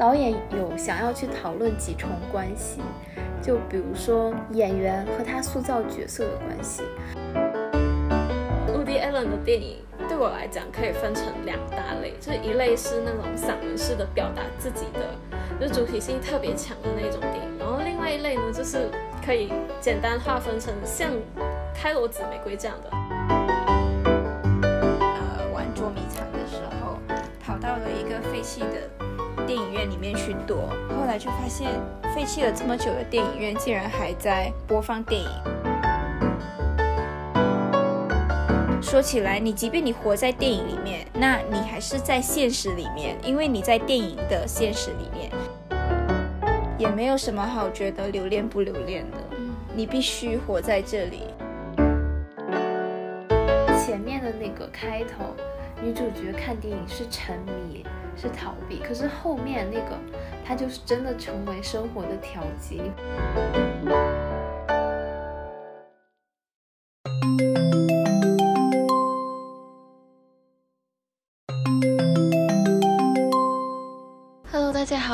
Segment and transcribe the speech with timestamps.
[0.00, 2.80] 导演有想要去讨论几重关系，
[3.42, 6.82] 就比如说演员和他塑造角色的关系。
[8.66, 15.00] Woody Allen 的电影对我来讲可以分成两大类，就是一类是那种散文式的表达自己的，
[15.60, 18.90] 就主题性特别强的那种电影，然后另外一类呢，就是
[19.22, 21.10] 可以简单划分成像
[21.74, 22.90] 《开罗紫玫瑰》这样的。
[24.62, 26.96] 呃，玩捉迷藏的时候，
[27.38, 28.79] 跑到了一个废弃的
[29.50, 31.68] 电影院里面去躲，后来就发现
[32.14, 35.28] 废弃了这么久的电影院竟然还在播放电影。
[38.80, 45.32] 说起来，你即便你活在电影里面，那你还是在现实里面，因为你在电影的现实里面，
[46.78, 49.16] 也没有什么好觉得留恋不留恋的。
[49.74, 51.24] 你必须活在这里。
[53.84, 55.34] 前面的那个开头，
[55.82, 57.84] 女主角看电影是沉迷，
[58.16, 59.98] 是逃避，可是后面那个，
[60.44, 62.82] 她就是真的成为生活的调剂。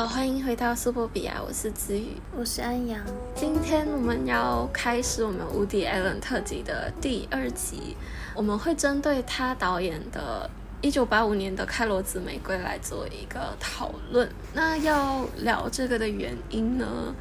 [0.07, 2.97] 好，欢迎回到苏波比亚，我是子宇，我是安阳。
[3.35, 7.97] 今天我们要开始我们无敌 Allen 特辑的第二集，
[8.33, 10.49] 我们会针对他导演的
[10.81, 14.29] 1985年的《开罗紫玫瑰》来做一个讨论。
[14.53, 17.13] 那要聊这个的原因呢，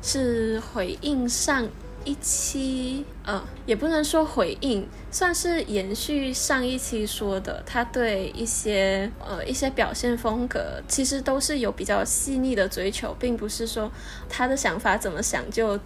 [0.00, 1.66] 是回应上。
[2.08, 7.62] 一期，呃，也不能说回应，算是延续上一期说的。
[7.66, 13.92] 他对一些，呃，一些表现风格，其实都是有比较细腻的追求，并不是说
[14.26, 15.78] 他的想法怎么想就，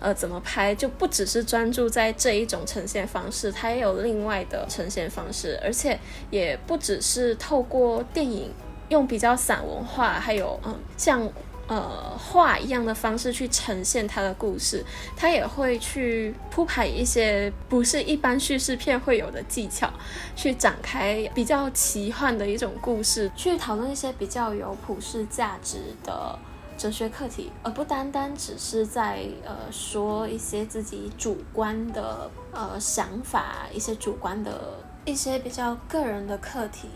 [0.00, 5.96] 呃，怎么拍，就不只是专注在这一种呈现方式，他也有另外的呈现方式，而且
[6.32, 8.52] 也不只是透过电影
[8.88, 11.30] 用比较散文化，还有，嗯，像。
[11.70, 14.84] 呃，画一样的方式去呈现他的故事，
[15.16, 19.88] 他也会去铺排一些不是一般叙事片会有的技巧，
[20.34, 26.36] 去展开比较奇幻的一种故事，去讨论一些比较有普世价值的
[26.76, 36.88] 哲学课题，而不单单只是在呃说一些自己主观的呃想法，一些主观的一些比较个人的课题。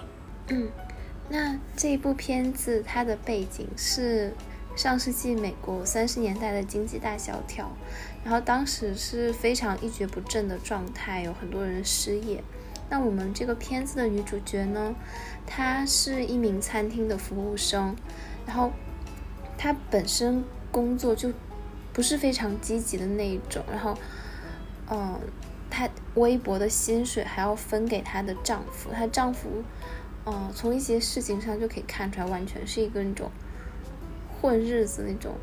[0.48, 0.68] 嗯，
[1.28, 4.34] 那这一部片子它的背景是。
[4.76, 7.70] 上世纪美国三十年代的经济大萧条，
[8.24, 12.42] 然后当时是非常一蹶不振的状态，有很多人失业。
[12.90, 14.94] 那我们这个片子的女主角呢，
[15.46, 17.94] 她是一名餐厅的服务生，
[18.46, 18.72] 然后
[19.56, 21.32] 她本身工作就
[21.92, 23.96] 不是非常积极的那一种，然后，
[24.90, 25.18] 嗯，
[25.70, 29.62] 她微薄的薪水还要分给她的丈夫，她丈夫，
[30.26, 33.30] 嗯，从一些事情上就可以看出来，完全是一个那种。
[34.44, 35.36] 混日子那种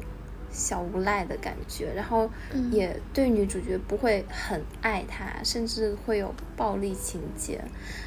[0.51, 2.29] 小无赖的感觉，然后
[2.69, 7.63] 也对女主角不会很爱她，甚至会有暴力情节，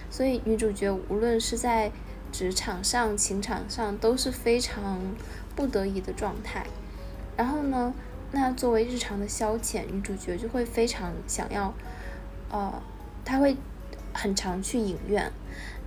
[0.08, 1.90] 所以女主角无论是在
[2.30, 5.00] 职场上、情场上都是非常
[5.56, 6.64] 不得已的状态。
[7.36, 7.92] 然后呢，
[8.30, 11.74] 那作为日常的消遣，女主角就会非常想要，
[12.52, 12.80] 呃，
[13.24, 13.56] 她会
[14.12, 15.32] 很常去影院。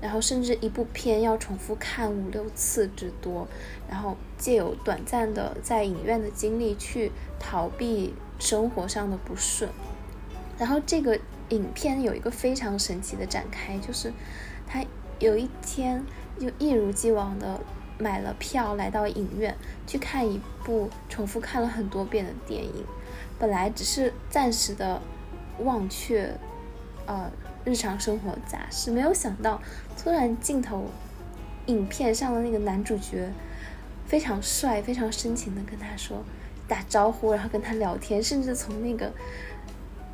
[0.02, 3.47] 然后甚至一部片要重复看五六次之多，
[3.90, 9.69] 然后借由短暂的在影院的经历去逃避生活上的不顺。
[10.57, 11.19] 然后这个
[11.50, 14.13] 影片有一个非常神奇的展开，就是
[14.68, 14.84] 他
[15.19, 16.03] 有一天
[16.40, 17.59] 就一如既往的
[17.97, 19.56] 买了票来到影院
[19.88, 22.86] 去看一部重复看了很多遍的电影，
[23.40, 25.02] 本来只是暂时的
[25.59, 26.31] 忘却，
[27.07, 27.31] 呃。
[27.66, 29.62] 日常生活杂事，没有想到，
[29.97, 30.85] 突然镜头，
[31.66, 33.29] 影片上的那个男主角
[34.06, 36.23] 非常帅，非常深情的跟他说
[36.66, 39.12] 打招呼，然后跟他聊天，甚至从那个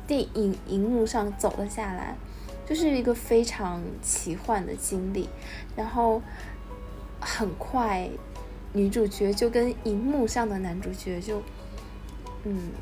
[0.04, 2.16] 电影荧幕上走了下来，
[2.66, 5.28] 就是一个非常奇幻的经历。
[5.76, 6.20] 然后
[7.20, 8.10] 很快，
[8.72, 11.40] 女主角就跟荧幕上的男主角就，
[12.42, 12.72] 嗯，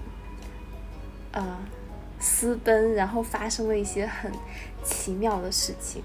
[1.32, 1.60] 啊。
[2.24, 4.30] 私奔，然后发生了一些很
[4.84, 6.00] 奇妙的事情，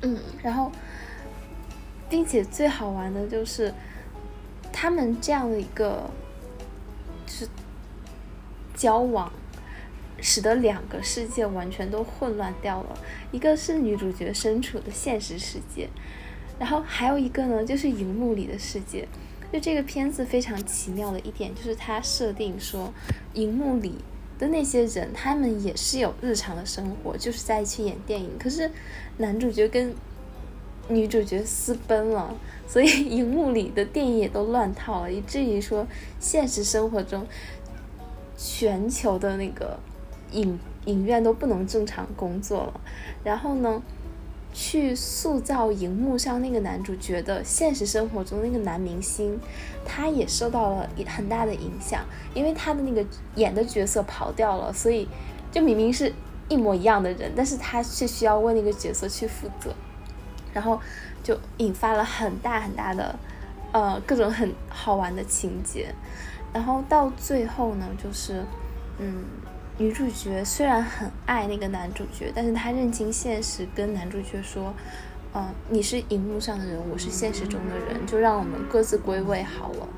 [0.00, 0.72] 嗯，然后，
[2.08, 3.74] 并且最好玩的就是，
[4.72, 6.08] 他们这样的一个，
[7.26, 7.48] 就是
[8.74, 9.30] 交往，
[10.22, 12.98] 使得两个世界完全都混乱掉了。
[13.30, 15.90] 一个是女主角身处的现实世界，
[16.58, 19.06] 然后还有一个呢，就是荧幕里的世界。
[19.52, 22.90] 就这个片子非常奇妙的一点，就是它设定说，
[23.34, 23.96] 荧幕里。
[24.38, 28.30] 的那些人，他们也是有日常的生活，就是在一起演电影。
[28.38, 28.70] 可是，
[29.16, 29.92] 男主角跟
[30.88, 32.34] 女主角私奔了，
[32.66, 35.86] 所以荧幕里的电影也都乱套了，以至于说
[36.20, 37.26] 现实生活中
[38.36, 39.78] 全球的那个
[40.32, 42.80] 影影院都不能正常工作了。
[43.24, 43.82] 然后呢，
[44.52, 49.38] 去塑造荧幕上那个男主角的现实生活中那个男明星，
[49.84, 52.04] 他也受到了很大的影响，
[52.34, 53.04] 因为他的那个
[53.36, 55.08] 演的角色跑掉了，所以
[55.52, 56.12] 就明明是
[56.48, 59.74] 一模一样的人，但是他却需要为那个角色去负责。
[60.54, 60.80] 然后
[61.22, 63.14] 就引发了很大很大的，
[63.70, 65.94] 呃，各种很好玩的情节。
[66.54, 68.42] 然后到最后呢，就是，
[68.98, 69.22] 嗯，
[69.80, 74.74] 女主角虽然很爱那个男主角，但是她认清现实，跟男主角说，
[75.32, 79.88] 嗯，你是荧幕上的人，我是现实中的人，就让我们各自归位好了。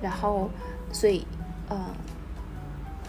[0.00, 0.48] 然后，
[0.92, 1.26] 所以，
[1.68, 1.92] 呃，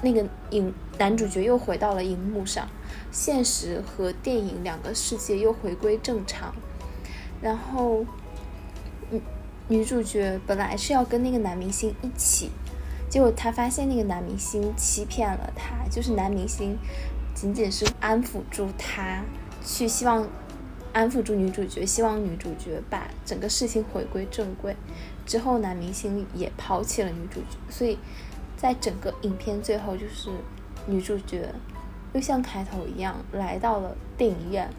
[0.01, 2.67] 那个影男主角又回到了荧幕上，
[3.12, 6.55] 现实和电影两个世界又回归正常。
[7.39, 8.03] 然后，
[9.12, 9.21] 女
[9.67, 12.50] 女主角本来是要跟那个男明星一起，
[13.09, 16.77] 结果他发现那个男明星欺骗了他，就是男明星
[17.33, 19.23] 仅仅是安抚住他，
[19.65, 20.27] 去希望
[20.94, 24.75] 安抚住女主角，希望女主角把整个事情回归正轨。
[25.25, 27.97] 之后，男明星也抛弃了女主角，所以
[28.56, 30.29] 在整个影片最后，就是
[30.85, 31.53] 女主角
[32.13, 34.69] 又像开头一样来到了电影院，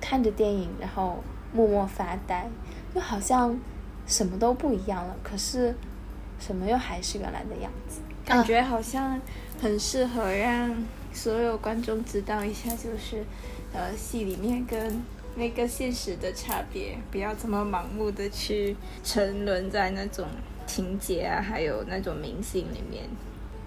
[0.00, 1.22] 看着电影，然后。
[1.50, 2.46] 默默发呆，
[2.94, 3.58] 就好像
[4.06, 5.74] 什么都不一样了，可是
[6.38, 8.00] 什么又还是原来的样子。
[8.24, 9.20] 感觉好像
[9.60, 10.76] 很适合让
[11.12, 13.24] 所有观众知道一下，就是
[13.72, 15.02] 呃戏里面跟
[15.36, 20.26] 那个现实的差别，不要这么盲目的去沉沦在那种
[20.66, 23.04] 情节啊，还有那种明星里面。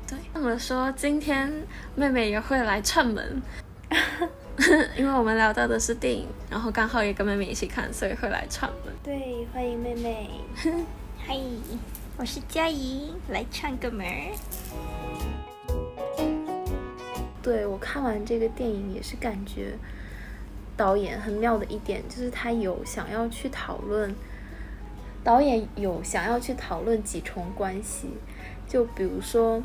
[0.07, 1.51] 对，那么说今天
[1.95, 3.41] 妹妹也会来串门。
[4.95, 8.93] 因为我们聊到的是电影，然后刚好也跟妹妹一起看，所以会来串门。
[9.03, 10.29] 对，欢迎妹妹。
[11.17, 11.35] 嗨，
[12.21, 14.37] 我是佳怡，来串个门儿。
[17.41, 19.73] 对我看完这个电影也是感觉
[20.77, 24.13] 导演很妙的一点，就是他有想要去讨论，
[25.23, 28.09] 导演有想要去讨论几重关系，
[28.67, 29.59] 就比如说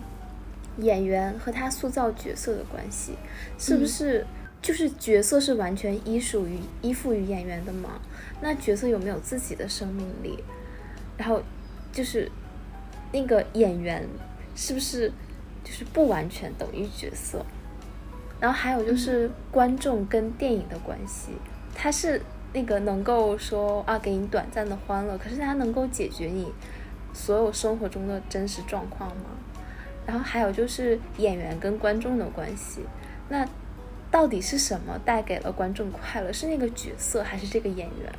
[0.78, 3.16] 演员和他塑造角色的关系，
[3.58, 4.26] 是不是？
[4.62, 8.00] 就是角色是完全依属于依附于演员的吗？
[8.40, 10.42] 那角色有没有自己的生命力？
[11.18, 11.42] 然后
[11.92, 12.32] 就是
[13.12, 14.06] 那个演员
[14.54, 15.10] 是不是
[15.64, 17.44] 就是不完全等于角色？
[18.40, 21.32] 然后还有就是观众跟电影的关系，
[21.74, 22.20] 他是
[22.52, 26.52] 那个能够说啊给你短暂的欢乐，可是他能够解决你
[27.12, 29.30] 所有生活中的真实状况吗？
[30.06, 32.80] 然后还有就是演员跟观众的关系，
[33.28, 33.46] 那。
[34.08, 36.32] 到底是什么带给了观众快乐？
[36.32, 38.12] 是那个角色还是这个演员？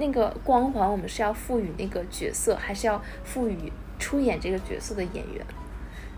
[0.00, 5.46] 那个光环我们是要赋予那个角色，还是要赋予出演这个角色的演员？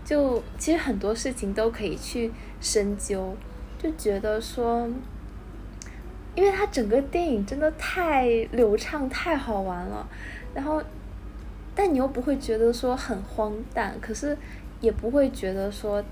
[0.03, 3.35] 就其实很多事情都可以去深究，
[3.77, 4.89] 就觉得说，
[6.33, 10.07] 因为它整个电影真的太流畅、太好玩了，
[10.55, 10.81] 然后，
[11.75, 14.35] 但你又不会觉得说很荒诞，可是
[14.81, 16.03] 也不会觉得说。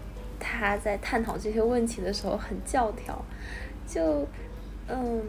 [0.44, 3.24] 他在探讨这些问题的时候很教条，
[3.86, 4.28] 就
[4.88, 5.22] 嗯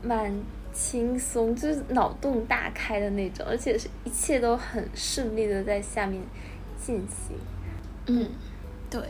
[0.00, 0.32] 蛮
[0.72, 6.22] 轻松，就是脑洞大开的那种，而且是一切都很顺利的在下面
[6.80, 7.36] 进行。
[8.06, 8.28] 嗯，
[8.88, 9.00] 对，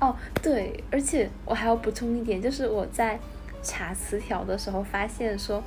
[0.00, 3.18] 哦对，而且我还要补充一点，就是我在
[3.62, 5.62] 查词条的时候发现说。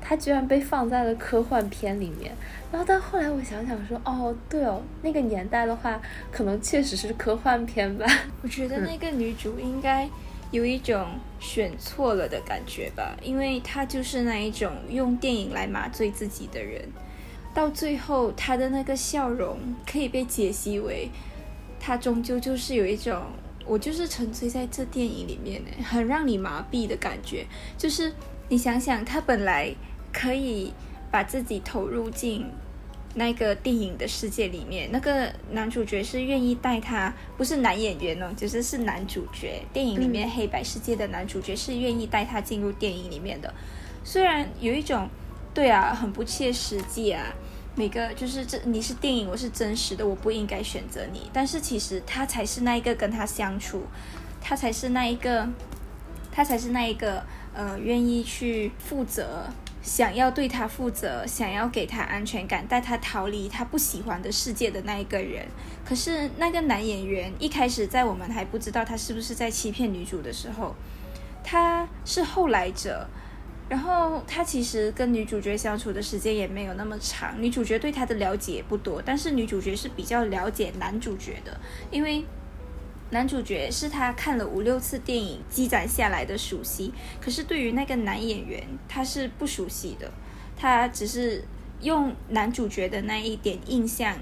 [0.00, 2.32] 它居然被放在了科幻片里面，
[2.70, 6.00] 然后但后来我想想说，哦，对哦，那个年代的话，
[6.30, 8.06] 可能确实是科幻片吧。
[8.40, 10.08] 我觉得那个女主应该
[10.50, 11.06] 有一种
[11.38, 16.88] 选错了的感觉吧，因为他就是那一种用电影来麻醉自己的人，
[17.54, 19.58] 到最后他的那个笑容
[19.90, 21.08] 可以被解析为，
[21.78, 23.22] 他终究就是有一种，
[23.66, 28.12] 我就是沉醉在这电影里面呢，很让你麻痹的感觉，就是
[28.48, 29.74] 你想想，他本来。
[30.10, 30.72] 可以
[31.12, 32.46] 把自己投入进
[33.14, 39.62] 那个电影的世界里面，那个男主角是愿意带他，不是男演员哦，就是是男主角。
[39.72, 43.52] 电影里面黑白世界的男主角是愿意带他进入电影里面的，
[44.04, 45.08] 虽然有一种
[45.52, 47.34] 对啊，很不切实际啊。
[47.74, 51.30] 每个就是这你是电影，我是真实的，我不应该选择你。
[51.32, 53.84] 但是其实他才是那一个跟他相处，
[54.40, 55.48] 他才是那一个，
[56.32, 57.24] 他才是那一个
[57.54, 59.48] 呃，愿意去负责。
[59.88, 65.46] 想要对他负责，想要给他安全感，带他逃离他不喜欢的世界的那一个人。
[65.82, 70.74] 可是那个男演员一开始在我们还不知道他是不是在欺骗女主的时候，
[71.42, 73.08] 他是后来者，
[73.70, 81.58] 然后他其实跟女主角相处的时间也没有那么长，女主角对他的了解也不多，但是女主角是比较了解男主角的，
[81.90, 82.22] 因为
[83.10, 90.10] 男主角是他看了五六次电影积攒下来的熟悉，可是对于那个男演员他是不熟悉的，
[90.56, 91.42] 他只是
[91.80, 94.18] 用男主角的那一点印象，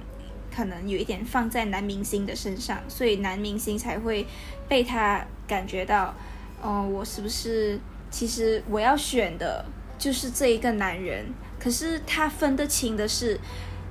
[0.55, 4.25] 可能有一点放在男明星的身上，所以男明星才会
[4.69, 6.15] 被他感觉到，
[6.63, 7.81] 哦，我是不是？
[8.09, 9.65] 其实我要选的
[9.99, 11.27] 就是这一个男人，
[11.59, 13.39] 可是他分得清的是，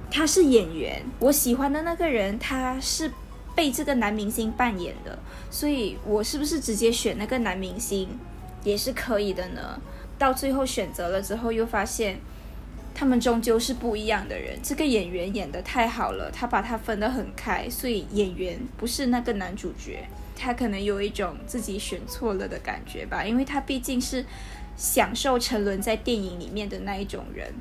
[0.10, 3.12] 他是演员，我喜欢的那个人他是
[3.56, 5.18] 被这个男明星扮演的，
[5.50, 8.20] 所以我是不是直接选那个男明星
[8.64, 9.80] 也是可以的呢？
[10.18, 12.20] 到最后选择了之后，又发现
[12.94, 14.60] 他们终究是不一样的人。
[14.62, 20.08] 这个演员演的太好了，他把他分得很开，所以演员不是那个男主角。
[20.38, 24.26] 他可能有一种自己选错了的感觉吧，因为他毕竟是
[24.76, 27.54] 享受沉沦在电影里面的那一种人。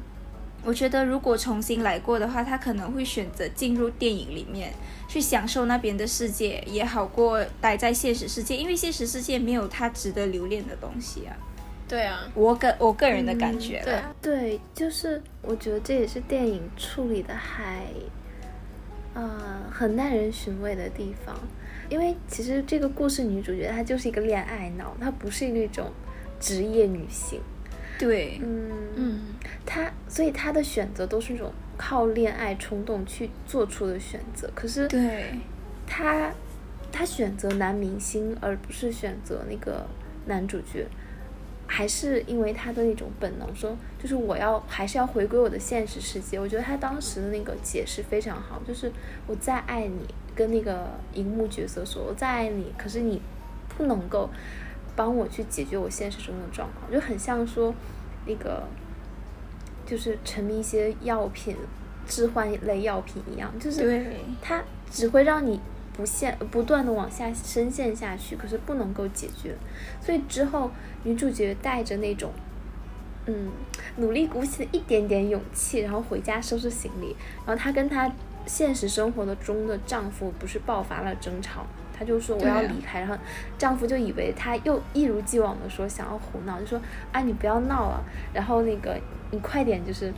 [0.64, 4.73] 我觉得如果重新来过的话，他可能会选择进入电影里面
[5.06, 11.37] 去享受那边的世界，也好过待在现实世界，因为现实世界没有他值得留恋的东西啊。
[11.87, 13.83] 对啊，我个我个人的感觉。
[13.85, 17.85] 对对，就是我觉得这也是电影处理的还，
[19.12, 21.37] 呃，很耐人寻味的地方。
[21.90, 25.92] 因为其实这个故事女主角她就是一个恋爱脑，她不是那种
[26.40, 27.38] 职业女性。
[27.99, 29.21] 对，嗯嗯，
[29.65, 34.51] 她所以他的选择都是那种靠恋爱冲动去做出的选择。
[34.55, 35.31] 可是，对，
[35.87, 36.33] 他
[36.93, 39.87] 他选择男明星而不是选择那个
[40.27, 40.87] 男主角，
[41.67, 46.39] 还是因为他的那种本能，说就是我要还是要回归我的现实世界。
[46.39, 48.93] 我觉得他当时的那个解释非常好，就是
[49.27, 50.07] 我再爱你。
[50.37, 53.23] 跟那个荧幕角色说：“我再爱你，可是你
[53.69, 54.29] 不能够
[54.97, 57.75] 帮我去解决我现实中的状况，就很像说
[58.27, 58.65] 那个
[59.87, 61.57] 就是沉迷一些药品、
[62.07, 64.05] 致幻类药品一样，就是
[64.41, 65.61] 它只会让你
[65.93, 69.55] 不陷不断的往下深陷下去，可是不能够解决。
[70.01, 70.71] 所以之后
[71.03, 72.33] 女主角带着那种
[73.27, 73.51] 嗯
[73.97, 78.11] 努力鼓起了一点点勇气，然后回家收拾行李，然后她跟她。
[78.47, 81.65] 现实生活的中的丈夫不是爆发了争吵，
[81.97, 83.17] 她就说我要离开，然后
[83.57, 86.81] 丈夫就以为她又一如既往的说想要胡闹，就说
[87.13, 88.99] 啊你不要闹了，然后那个
[89.31, 90.13] 你快点就是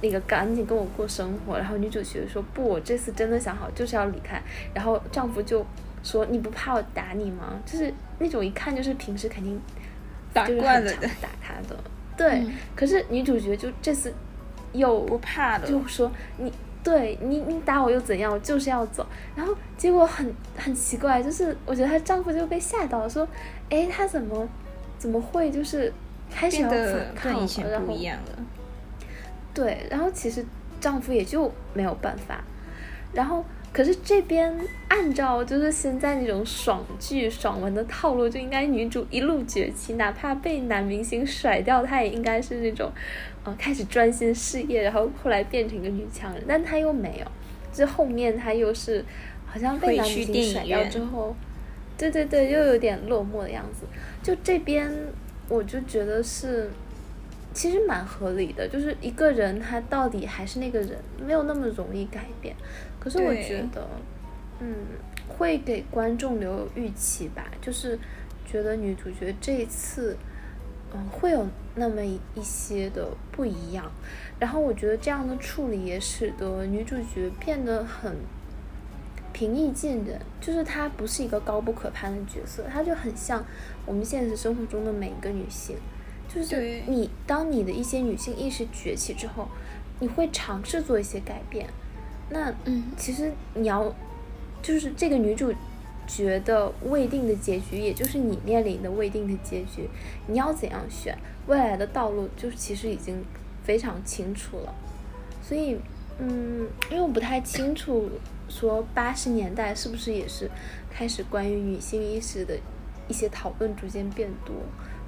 [0.00, 4.40] 那个赶紧跟我过生活，然后女主角说不，我这次真的想好就是要离开，
[4.72, 5.66] 然后丈夫就
[6.02, 7.58] 说你不怕我打你吗？
[7.66, 9.60] 就是那种一看就是平时肯定
[10.32, 11.76] 打惯了的打他的，
[12.16, 14.14] 对，可是女主角就这次
[14.72, 16.52] 又不怕的，就说你。
[16.86, 18.32] 对你，你打我又怎样？
[18.32, 19.04] 我就是要走。
[19.34, 23.26] 然后结果很很奇怪，就是我觉得她丈夫就被吓到了，说
[23.70, 24.48] ：“哎，她怎么
[24.96, 25.92] 怎么会就是
[26.30, 26.78] 开始要反
[27.16, 27.32] 抗
[27.64, 27.70] 了？
[27.72, 27.86] 然后
[29.52, 30.46] 对，然后其实
[30.80, 32.44] 丈夫也就没有办法。
[33.12, 42.92] 然后可是这边按照就是现在那种爽剧爽文的套路，就应该女主一路崛起，哪怕被男明星甩掉，她也应该是那种。
[43.54, 47.26] 开始专心事业，然后后来变成一个女强人，但她又没有，
[47.72, 49.04] 这后面她又是
[49.46, 51.34] 好像被男明星甩掉之后，
[51.96, 53.86] 对对对，又有点落寞的样子。
[54.22, 54.90] 就这边
[55.48, 56.70] 我就觉得是，
[57.52, 62.54] 其实蛮合理的，就是一个人他到底还是那个人，没有那么容易改变。
[62.98, 63.88] 可是我觉得，
[64.60, 64.74] 嗯，
[65.28, 67.98] 会给观众留有预期吧，就是
[68.44, 70.16] 觉得女主角这一次。
[70.94, 73.90] 嗯，会有那么一些的不一样，
[74.38, 78.16] 然后我觉得这样的处理也使得女主角变得很
[79.32, 83.44] 平易近人，就是她不是一个高不可攀的角色，她就很像
[83.84, 85.76] 我们现实生活中的每一个女性，
[86.32, 89.48] 就是你当你的一些女性意识崛起之后，
[89.98, 91.68] 你会尝试做一些改变，
[92.30, 93.92] 那嗯，其实你要
[94.62, 95.52] 就是这个女主。
[96.06, 99.88] 觉得未定的结局，也就是你面临的未定的结局，
[100.26, 103.24] 你要怎样选未来的道路，就是其实已经
[103.64, 104.74] 非常清楚了。
[105.42, 105.78] 所以，
[106.18, 108.08] 嗯，因为我不太清楚，
[108.48, 110.50] 说八十年代是不是也是
[110.90, 112.58] 开始关于女性意识的
[113.08, 114.54] 一些讨论逐渐变多，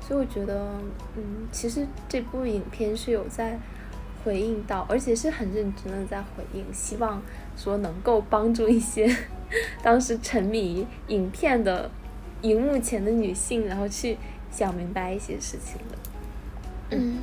[0.01, 0.75] 所以我觉得，
[1.17, 3.59] 嗯，其实这部影片是有在
[4.25, 7.23] 回应到，而且是很认真的在回应，希望
[7.59, 9.15] 说能够帮助一些。
[9.83, 11.91] 当时沉迷影片的
[12.43, 14.19] 荧幕前的女性，然后去
[14.51, 15.99] 想明白一些事情的。
[16.91, 17.19] 嗯，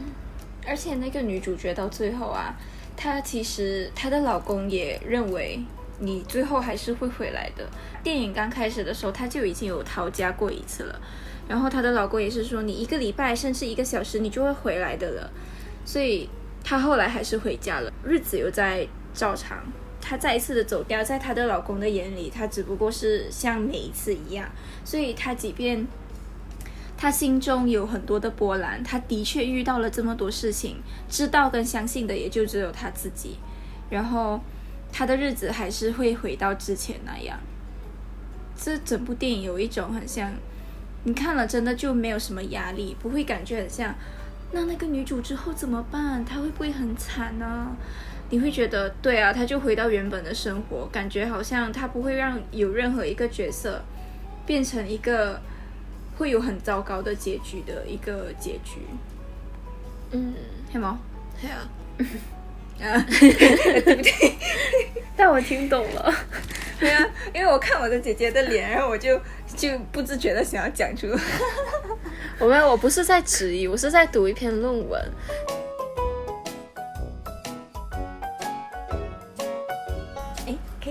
[0.67, 2.55] 而且那个女主角到最后啊，
[2.97, 5.59] 她其实她的老公也认为
[5.99, 7.69] 你最后还是会回来的。
[8.03, 10.99] 电影刚开始的时候，她就已经有逃家过一次了，
[11.47, 15.31] 然后她的老公也是说，你一个礼拜甚至一个小时你就会回来的了，
[15.85, 16.27] 所以
[16.63, 19.59] 她后来还是回家了，日子又在照常。
[20.07, 24.47] 她再一次的走掉，在她的老公的眼里，她只不过是像每一次一样，
[24.83, 25.87] 所以她即便
[26.95, 30.77] 她心中有很多的波澜，她的确遇到了这么多事情，
[31.09, 33.37] 知道跟相信的也就只有她自己，
[33.89, 34.39] 然后
[34.91, 37.39] 她的日子还是会回到之前那样。
[38.55, 40.31] 这整部电影有一种很像，
[41.03, 43.95] 你看了真的就没有什么压力，不会感觉很像。
[44.51, 46.23] 那那个女主之后怎么办？
[46.23, 47.75] 她会不会很惨呢？
[48.29, 53.81] 你会觉得对啊，他就回到原本的生活，感觉好像他不会让有任何一个角色
[54.45, 55.39] 变成一个
[56.17, 58.79] 会有很糟糕的结局的一个结局。
[60.11, 60.33] 嗯，
[60.73, 60.97] 黑猫，
[61.39, 61.69] 对啊，
[62.81, 64.33] 啊，对不对？
[65.15, 66.13] 但我听懂了。
[66.79, 69.19] 对啊，因为我看我的姐姐的脸，然后我就
[69.55, 71.07] 就不自觉的想要讲出。
[72.39, 75.01] 我没有，我不是在质疑，我是在读一篇论文。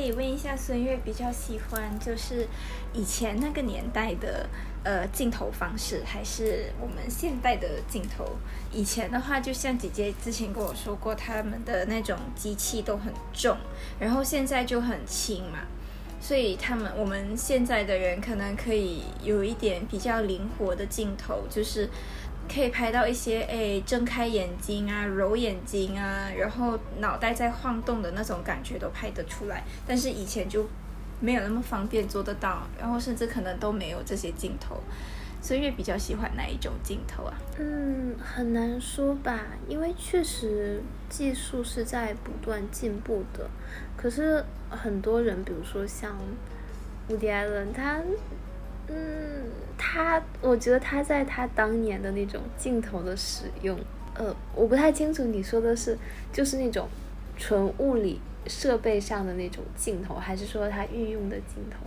[0.04, 2.46] 可以问一下孙悦比较喜欢就是
[2.92, 4.46] 以前那个年代的
[4.82, 8.37] 呃镜头方式，还是我们现代的镜头？
[8.70, 13.56] 以前的话，就像姐姐之前跟我说过，他们的那种机器都很重，
[13.99, 15.61] 然后现在就很轻嘛。
[16.20, 21.88] 所以他们我们现在的人可能可以有一点比较灵活的镜头，就是
[22.52, 29.64] 可以拍到一些诶睁开眼睛啊、揉眼睛啊，然后脑袋在晃动的那种感觉都拍得出来。
[29.86, 30.66] 但是以前就
[31.20, 34.80] 没有那么方便做得到，然后甚至可能都没有这些镜头。
[35.42, 37.34] 所以比较喜欢哪一种镜头啊？
[37.58, 43.46] 嗯，很难说吧，因为确实技术是在不断进步的。
[43.94, 46.16] 可是很多人，比如说像
[47.08, 48.00] 伍迪·艾伦，他，
[48.88, 49.44] 嗯，
[49.78, 53.78] 他，我觉得他在他当年的那种镜头的使用，
[54.14, 55.96] 呃，我不太清楚你说的是
[56.32, 56.88] 就是那种
[57.36, 61.86] 纯物理设备上的那种镜头，还是说他运用的镜头，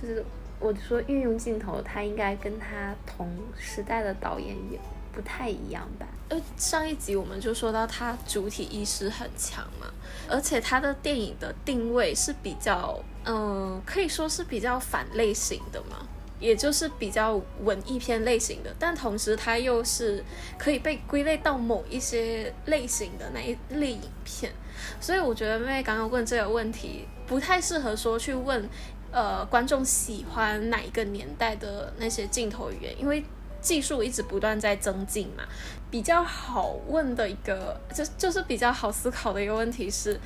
[0.00, 0.24] 就是。
[0.58, 4.80] 我说运用镜头，他应该跟他同时代的导演也
[5.12, 6.06] 不太一样吧？
[6.30, 9.86] 呃，上一集我们就说到他主体意识很强嘛，
[10.30, 16.08] 而且他的电影的定位是比较，嗯，可以说是比较反类型的嘛，
[16.40, 20.24] 也就是比较文艺片类型的，但同时它又是
[20.58, 24.52] 可以被归类到某一些类型的那一类影片，
[25.00, 28.68] 所以我觉得妹妹刚刚问这个问题，不太适合说去问。
[29.12, 33.00] 呃，观众喜欢哪一个年代的那些镜头语言？
[33.00, 33.24] 因为
[33.62, 35.44] 技术一直不断在增进嘛。
[35.90, 40.20] 比较好问的一个，就就是比较好思考的一个问题是，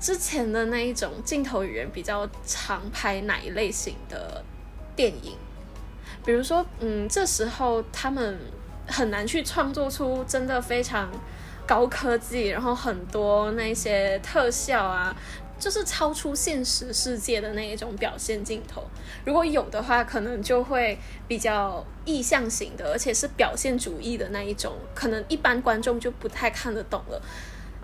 [0.00, 4.42] 之前的那一种镜头语言比较常拍哪一类型的
[4.94, 5.36] 电影？
[6.24, 8.38] 比如说，嗯，这时候他们
[8.86, 11.10] 很难去创作出真的非常
[11.66, 15.16] 高科技，然后很多那些特效啊。
[15.58, 18.82] 就是超出现实世界的那一种表现镜头，
[19.24, 27.22] 如果有的话，可能就会比较意象型的，而且是表现主义的那一种，可能一般观众就不太看得懂了。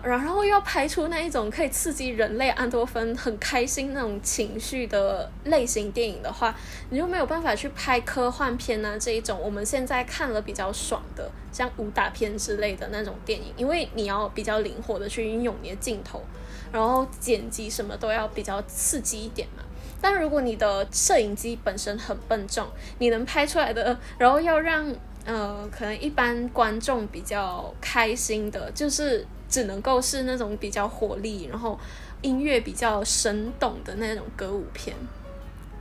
[0.03, 6.55] 然后要拍出那一种可以刺激人类安多芬很开心那种情绪的类型电影的话，
[6.89, 16.21] 你就没有办法去拍科幻片啊这一种我们现在看了比较爽的，像武打片之类的那种电影，因为你要比较灵活的去运用你的镜头。
[16.71, 19.63] 然后剪辑什么都要比较刺激一点嘛。
[19.99, 22.67] 但如果你的摄影机本身很笨重，
[22.99, 24.85] 你能拍出来的，然后要让
[25.25, 31.77] 呃可能一般观众比较开心的，就是只能够是那种比较活力，然后
[32.21, 34.95] 音乐比较生动的那种歌舞片，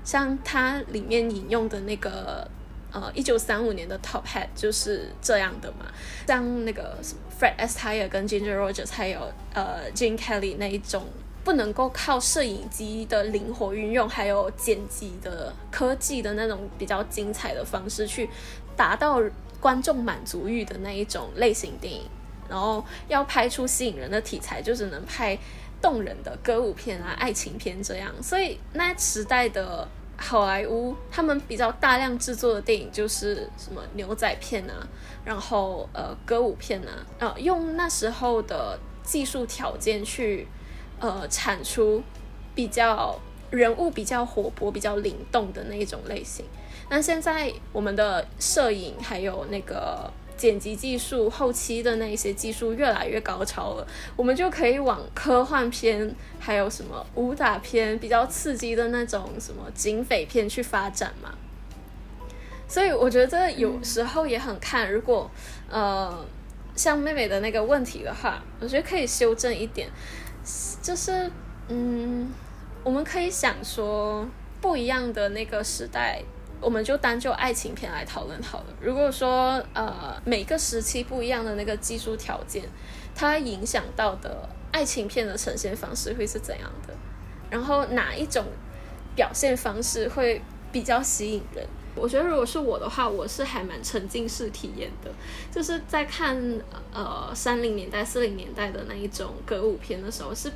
[0.02, 2.48] 像它里面引用的那个。
[2.90, 5.84] 呃，一九三五年的 Top Hat 就是这样的嘛，
[6.26, 11.04] 像那个什么 Fred Astaire 跟 Ginger Rogers 还有呃 Gene Kelly 那一种，
[11.44, 18.30] 不能够靠摄影机的灵活运用，还有剪辑的科技的那种比较精彩的方式去
[18.74, 19.22] 达到
[19.60, 22.04] 观众满足欲的那一种类型电影，
[22.48, 25.38] 然后要拍出吸引人的题材，就只能拍
[25.80, 29.86] 动人的歌舞片啊、爱情片这样，所以那时代的。
[30.20, 34.74] 好莱坞他们比较大量制作的电影就是什么牛仔片啊，
[35.24, 40.48] 然后呃歌舞片啊，呃用那时候的技术条件去
[40.98, 42.02] 呃产出
[42.52, 43.16] 比较
[43.52, 46.44] 人物比较活泼、比较灵动的那一种类型。
[46.90, 50.12] 那现在我们的摄影还有那个。
[50.38, 61.34] 剪辑技术后期的那些技术越来越高超了，我们就可以往科幻片，还有什么武打片比较刺激的那种什么警匪片去发展嘛。
[62.68, 65.30] 所以我觉得有时候也很看，如果
[65.68, 66.24] 呃
[66.76, 69.88] 像妹妹的那个问题的话，我觉得可以修正一点，
[70.80, 71.30] 就是
[71.68, 72.30] 嗯，
[72.84, 74.28] 我们可以想说
[74.60, 76.22] 不一样的那个时代，
[76.60, 78.66] 我们就单就爱情片来讨论好了。
[78.80, 82.64] 如果说呃每个时期不一样的那个技术条件，
[83.14, 86.94] 它影响到的爱情片的呈现方式会是怎样的？
[87.50, 88.44] 然后哪一种
[89.14, 91.66] 表现方式会比较吸引人？
[91.94, 95.10] 我觉得如果是我的话，我是还蛮沉浸式体验的，
[95.50, 96.36] 就是在看
[96.92, 100.52] 呃三零年代、四零年代的那一种歌舞片的时候，是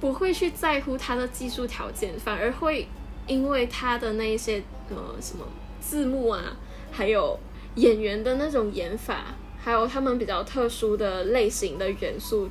[0.00, 2.88] 不会去在乎它的技术条件，反而会
[3.30, 5.46] 因为他的那一些呃什么
[5.80, 6.56] 字幕啊，
[6.90, 7.38] 还有
[7.76, 12.48] 演员的那种演法，还有他们比较特殊的类型的元素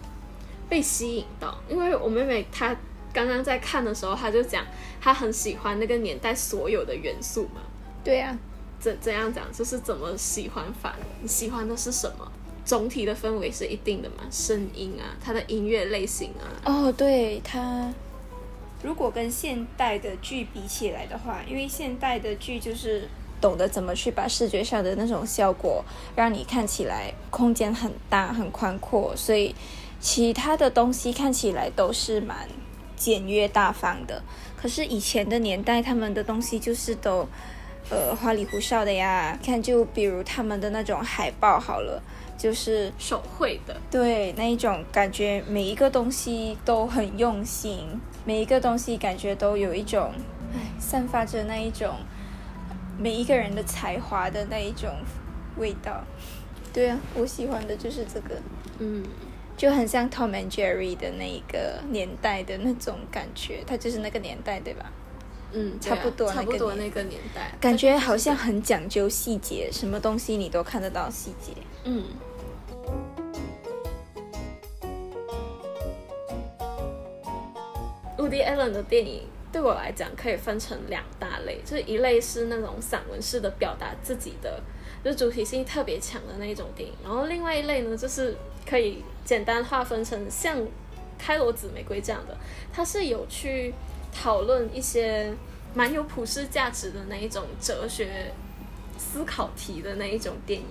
[0.69, 1.59] 被吸引到。
[1.67, 2.73] 因为我妹妹她
[3.11, 4.65] 刚刚在看的时候，她就讲
[5.01, 7.61] 她很喜欢那个年代所有的元素嘛。
[8.01, 8.37] 对呀，
[8.79, 10.95] 怎怎样讲，就是怎么喜欢法？
[11.21, 12.31] 你喜欢的是什么？
[12.63, 14.23] 总体的氛围是一定的嘛？
[14.31, 16.45] 声音啊，它的音乐类型啊。
[16.63, 17.91] 哦，对它，
[18.83, 23.09] 如果跟现代的剧比起来的话，因为现代的剧就是
[23.41, 25.83] 懂得怎么去把视觉上的那种效果，
[26.15, 29.55] 让你看起来空间很大、很宽阔，所以
[29.99, 32.47] 其他的东西看起来都是蛮
[32.95, 34.21] 简约大方的。
[34.55, 37.27] 可是以前的年代，他们的东西就是都。
[37.91, 41.99] 呃，花里胡哨的呀，看就比如他们的那种海报好了，
[42.37, 50.11] 就是手绘的，对那一种感觉，每一个东西都很用心，每一个东西感觉都有一种，
[50.53, 51.95] 哎，散发着那一种
[52.97, 54.89] 每一个人的才华的那一种
[55.57, 56.03] 味道。
[56.71, 58.39] 对啊，我喜欢的就是这个，
[58.77, 59.03] 嗯，
[59.57, 64.91] 就很像 Tom and Jerry 的那一个年代的那种感觉，它就是那个年代，对吧？
[65.51, 71.53] 嗯，差不多，差不多那个年代，感觉好像很讲究细节，什么东西你都看得到细节。
[71.85, 72.03] 嗯。
[78.19, 84.61] Woody Allen 的电影对我来讲可以分成两大类，就是一类是那种散文式的表达自己的，
[85.03, 88.35] 就主题性特别强的那一种电影，然后另外一类呢，就是
[88.67, 90.57] 可以简单划分成像
[91.17, 92.37] 《开罗紫玫瑰》这样的，
[92.71, 93.73] 它是有去。
[94.11, 95.31] 讨论一些
[95.75, 98.33] 蛮有普世价值的那一种哲学
[98.97, 100.67] 思考题的那一种电影，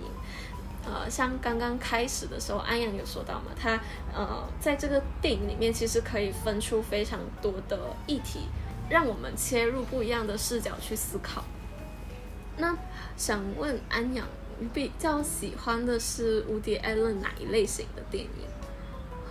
[0.91, 3.79] 呃，像刚刚开始的时候，安阳有说到嘛，他
[4.11, 8.47] 呃，在这个电影里面其实可以分出非常多的议题，
[8.89, 11.43] 让我们切入不一样的视角去思考。
[12.57, 12.75] 那
[13.15, 18.31] 想问安阳，你比较喜欢的是无敌艾伦哪一类型的电影？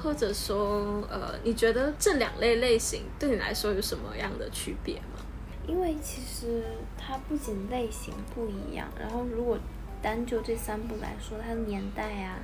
[0.01, 5.19] 或者说，呃，你觉得这两类类型对你来说有什么样的区别吗？
[5.67, 6.63] 因为其实
[6.97, 9.59] 它不仅类型不一样，然后如果
[10.03, 12.39] 单就这三部来说，它的年代呀，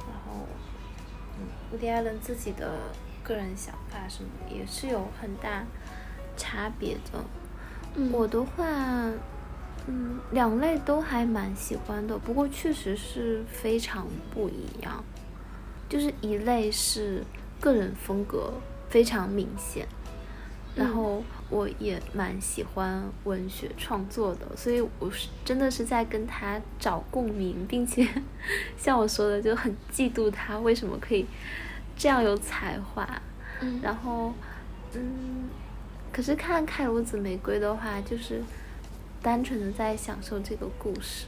[0.00, 0.46] 然后，
[1.38, 2.78] 嗯，伍迪·艾伦自己的
[3.22, 5.64] 个人想法什么也是有很大
[6.36, 7.24] 差别的。
[8.12, 8.64] 我的话，
[9.86, 15.02] 嗯，两类都还蛮喜欢的，不过确实是非常不一样。
[15.88, 17.24] 就是一类是
[17.58, 18.52] 个人风格
[18.90, 19.88] 非常明显，
[20.74, 28.06] 然后我也蛮喜欢文学创作的，所以我是真的是在跟他找共鸣，并且
[28.76, 31.26] 像我说的就很嫉妒他为什么可以
[31.96, 33.08] 这样有才华。
[33.82, 34.32] 然后，
[34.94, 35.48] 嗯，
[36.12, 38.40] 可是看《开罗紫玫瑰》的话，就是
[39.20, 41.26] 单纯的在享受这个故事。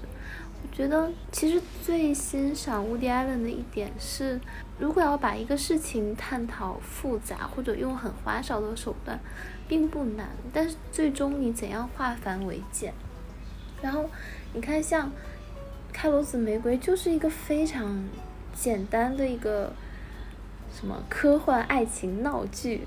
[0.62, 4.38] 我觉得其实最欣赏乌迪·艾伦的一点是，
[4.78, 9.18] 如果要把一个事情探讨复杂或者用很花哨的手段，
[9.70, 10.28] 并不难。
[10.52, 12.92] 但是最终你怎样化繁为简？
[13.80, 14.10] 然后
[14.52, 15.06] 你看，像
[15.92, 18.04] 《开罗紫玫瑰》就是一个非常
[18.52, 19.72] 简单的一个
[20.74, 22.82] 什么科幻爱情闹剧，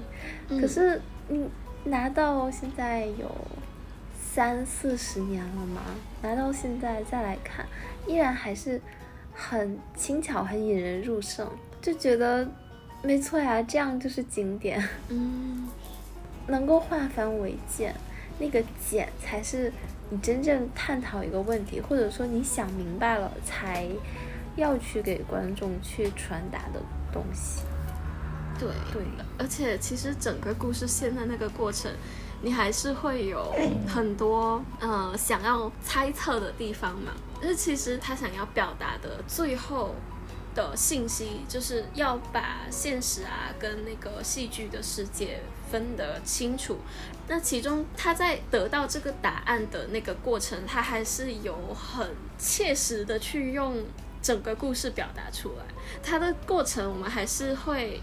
[0.49, 1.49] 可是你
[1.85, 3.31] 拿到现在有。
[4.35, 5.81] 三四十年了嘛？
[6.23, 7.63] 拿到现在再来看，
[8.07, 8.81] 依然还是
[9.31, 11.47] 很轻巧、很引人入胜，
[11.79, 12.49] 就觉得
[13.03, 14.83] 没错呀，这样就是经典。
[15.09, 15.69] 嗯，
[16.47, 17.95] 能够化繁为简，
[18.39, 19.71] 那个简才是
[20.09, 23.87] 你真正探讨一个问题，或者说你想明白了才
[24.55, 27.61] 要去给观众去传达的东西。
[28.59, 29.01] 对对，
[29.37, 31.91] 而且其实整个故事线的那个过程。
[32.45, 33.55] 你还是会有
[33.87, 37.13] 很多呃想要猜测的地方嘛？
[37.41, 39.95] 就是其实他想要表达的最后
[40.53, 45.39] 的信息，就是要把现实啊跟那个戏剧的世界
[45.73, 46.77] 分得清楚。
[47.27, 52.07] 那其中他在得到这个答案的那个过程，他还是有很
[52.37, 53.83] 切实的去用
[54.21, 55.65] 整个故事表达出来。
[56.03, 57.99] 他的过程我们还是会，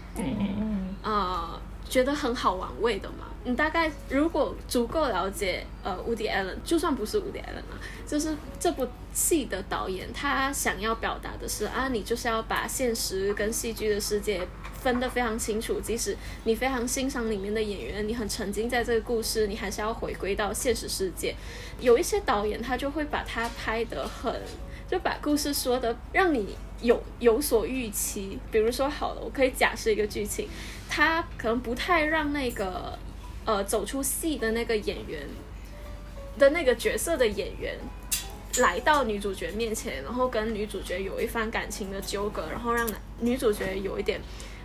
[1.01, 1.57] 呃，
[1.87, 3.27] 觉得很好玩味的嘛。
[3.43, 14.47] 你大概如果足够了解呃，Woody Allen，就算不是 Woody Allen 啊，就是这部戏的导演，他想要表达的是啊，你就是要把现实跟戏剧的世界
[14.81, 15.79] 分得非常清楚。
[15.79, 21.33] 即使你非常欣赏里面的演员，你很沉浸在这个故事，你还是要回归到现实世界。
[21.79, 24.41] 有一些导演他就会把它拍得很，
[24.89, 28.37] 就把故事说的让你有有所预期。
[28.51, 30.49] 比如说好了，我可以假设一个剧情，
[30.89, 32.99] 他可能不太让那个。
[33.43, 35.27] 呃，走出戏的那个演员
[36.37, 37.75] 的那个角色的演员
[38.59, 42.87] 来到女主角面前，然后跟女主角有一番感情的纠葛，然后让
[43.19, 44.21] 女主角有一点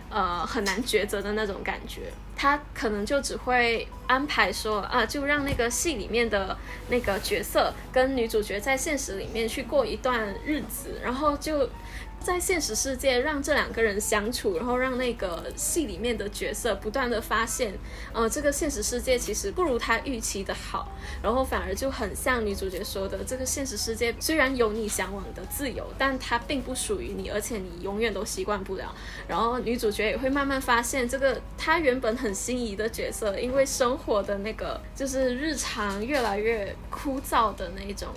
[0.09, 2.11] 呃很难抉择的那种感觉。
[2.35, 6.57] 他可能就只会安排说啊，就让那个戏里面的
[6.89, 11.69] 那个角色跟女主角在现实里面去过一段日子，然后就。
[12.19, 17.73] 在现实世界，让这两个人相处，然后让那个戏里面的角色不断的发现，
[18.11, 20.91] 呃，这个现实世界其实不如他预期的好，
[21.23, 28.93] 然后反而就很像女主角说的，这个现实世界虽然有你向往的自由，但它并不属于你，而且你永远都习惯不了。
[29.25, 38.09] 然后女主角也会慢慢发现，这个她原本很心仪的角色，因为生活的那个就是日常越来越枯燥的那种，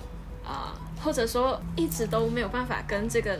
[0.45, 3.39] 啊，或者说一直都没有办法跟这个。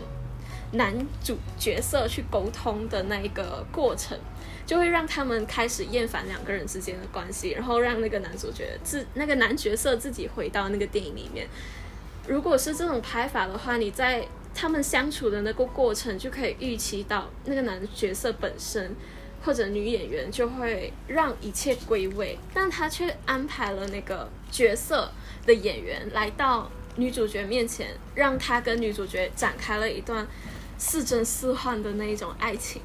[0.71, 4.17] 男主角色去沟通的那一个过程，
[4.65, 11.47] 就会让他们开始厌烦两个人之间的关系，然后让那个男主角自那个男角色自己回到那个电影里面。
[12.27, 18.95] 如果是这种拍法的话，你在他们相处的那个过程就可以预期到那个男角色本身
[19.43, 25.11] 或者女演员就会让一切归位，但他却安排了那个角色
[25.45, 30.25] 的演员来到女主角面前，让他跟女主角展开了一段。
[30.81, 32.81] 似真似幻的那一种爱情，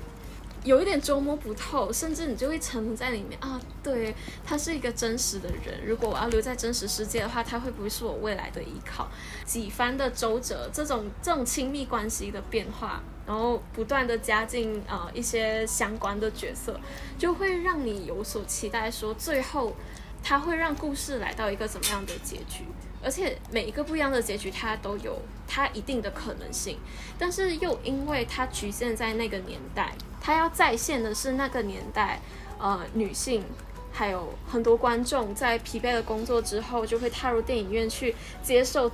[0.65, 3.59] 有一点捉摸不透，甚至你就会沉在里面啊。
[3.83, 9.09] 对他是一个真实的人，如果我要留在真实世界的话，他会不会是我未来的依靠？
[9.47, 16.79] 几番的周折，这种这种亲密关系的变化，然后不断的加进啊一些相关的角色，
[17.19, 19.75] 就会让你有所期待，说最后
[20.23, 22.65] 他会让故事来到一个怎么样的结局？
[23.07, 26.77] 而且每一个不一样的结局，它都有它一定的可能性，
[27.17, 32.21] 但是又因为它局限在那个年代，它要再现的是那个年代，
[32.59, 33.45] 呃，女性
[33.93, 38.91] 还有很多观众在疲惫的工作之后，就会踏入电影院去接受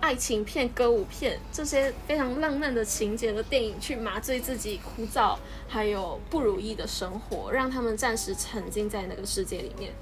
[0.00, 9.94] 爱情片、歌舞片这些非常浪漫的情节的电影，去麻醉自己枯燥还有不如意的生活，让他们暂时沉浸在那个世界里面。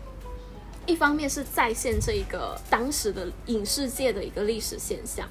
[0.86, 5.28] 一方面是再现这一个当时的影视界的一个历史现象，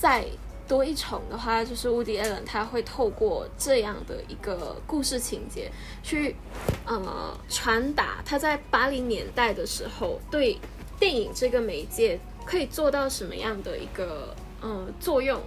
[0.00, 0.24] 再
[0.66, 5.70] 多一重的话，就是 Woody Allen 他会透过这样的一个故事情节，
[6.02, 6.36] 去
[6.84, 10.58] 呃传达他在八零年代的时候对
[10.98, 15.40] 电影这个媒介可以做到什么样的一个呃作用，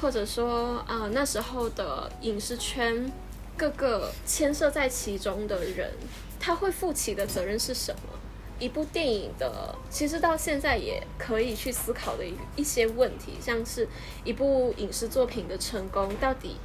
[0.00, 3.10] 或者说啊那时候的影视圈
[3.56, 5.92] 各个牵涉在其中的人，
[6.40, 8.18] 他会负起的责任是什么？
[8.62, 13.88] 一部电影的，其实到现在也可以去思考的一一些问题，像是
[14.22, 16.56] 一部影视作品的成功到底，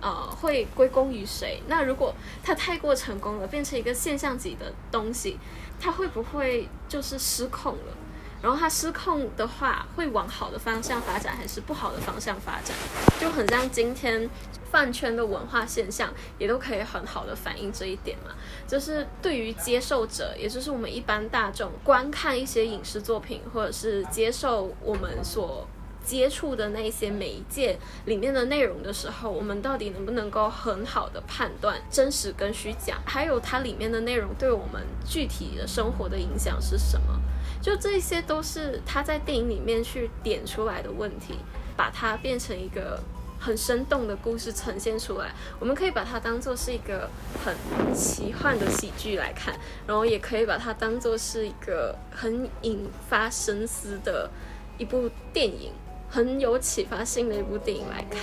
[0.00, 1.62] 呃，会归功于谁？
[1.68, 5.36] 那如果它太过成功了，变成一个现象级的东西，
[5.78, 7.96] 它会不会就是失控了？
[8.42, 12.76] 然后它失控的话，会往好的方向发展，还是不好的方向发展？
[13.20, 14.28] 就很像今天。
[14.70, 18.32] 饭圈的文化现象也都可以很好的反映这一点嘛，
[18.68, 25.66] 就是对于接受者，也就是我们一般大众观看一些影视作品，或者是接受我们所
[26.04, 37.20] 接触的那些媒介里面的内容的时候，我们到底能不能够很好的判断真实跟虚假，还有它里面的内容对我们具体的生活的影响是什么？
[37.62, 41.34] 就这些都是他在电影里面去点出来的问题，
[41.76, 43.00] 把它变成一个。
[43.42, 47.08] 很生动的故事呈现出来，我们可以把它当做是一个
[47.42, 47.56] 很
[47.94, 54.28] 奇幻的喜剧来看，然后也可以把它当做是一个很引发深思的
[54.76, 55.72] 一部电影，
[56.10, 58.20] 很有启发性的一部电影来看。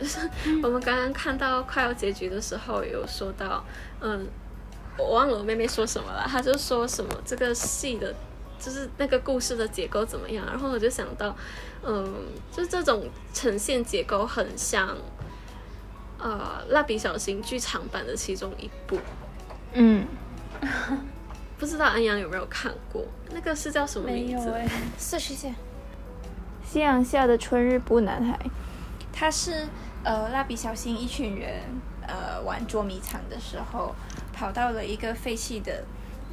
[0.62, 3.64] 我们刚刚看到快要结局的时候，有说到，
[4.02, 4.26] 嗯，
[4.98, 8.14] 我忘了我妹妹说什么了，她就说什么这个戏的。
[8.64, 10.46] 就是那个故事的结构怎么样。
[10.46, 11.34] 然后我就想到，
[11.84, 12.14] 嗯，
[12.52, 14.96] 就这种呈现结构很像，
[16.16, 19.00] 呃，蜡笔小新剧场版的其中一部。
[19.72, 20.06] 嗯，
[21.58, 23.04] 不知道安阳有没有看过？
[23.32, 24.54] 那个是叫什么名字？
[24.96, 25.52] 四十线。
[26.64, 28.38] 夕阳下的春日部男孩，
[29.12, 29.66] 他是
[30.04, 31.62] 呃蜡笔小新一群人
[32.06, 33.92] 呃玩捉迷藏的时候，
[34.42, 35.84] 跑到了一个废弃的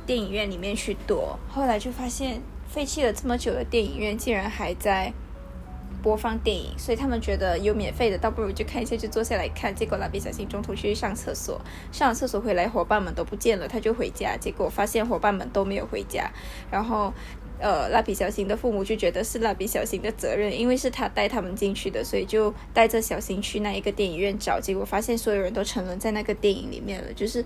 [0.04, 5.13] 电影院里面去躲，后来就发现废弃了这么久的电影院竟然还在
[6.02, 9.76] 播放电影，所以他们觉得有免费的，倒不如就看一下，就坐下来看。
[9.76, 16.32] 结果蜡笔小新中途去上厕所，上了厕所回来，伙伴们都不见了，他就回家，结果发现伙伴们都没有回家，
[16.72, 17.13] 然后。
[17.62, 27.43] 呃，蜡笔小新的父母就觉得是蜡笔小新的责任，因为是他带他们进去的，所以就带着小新去那一个电影院找，结果发现所有人都沉沦在那个电影里面了，就是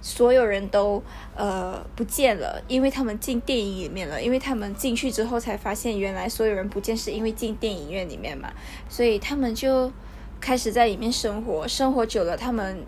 [0.00, 1.02] 所有人都
[1.34, 8.52] 呃不见了，因为他们进电影里面了，因为他们进去之后才发现原来所有人不见是因为进电影院里面嘛，
[8.88, 9.92] 所以他们就
[10.40, 12.84] 开始在里面生活，生活久了他们。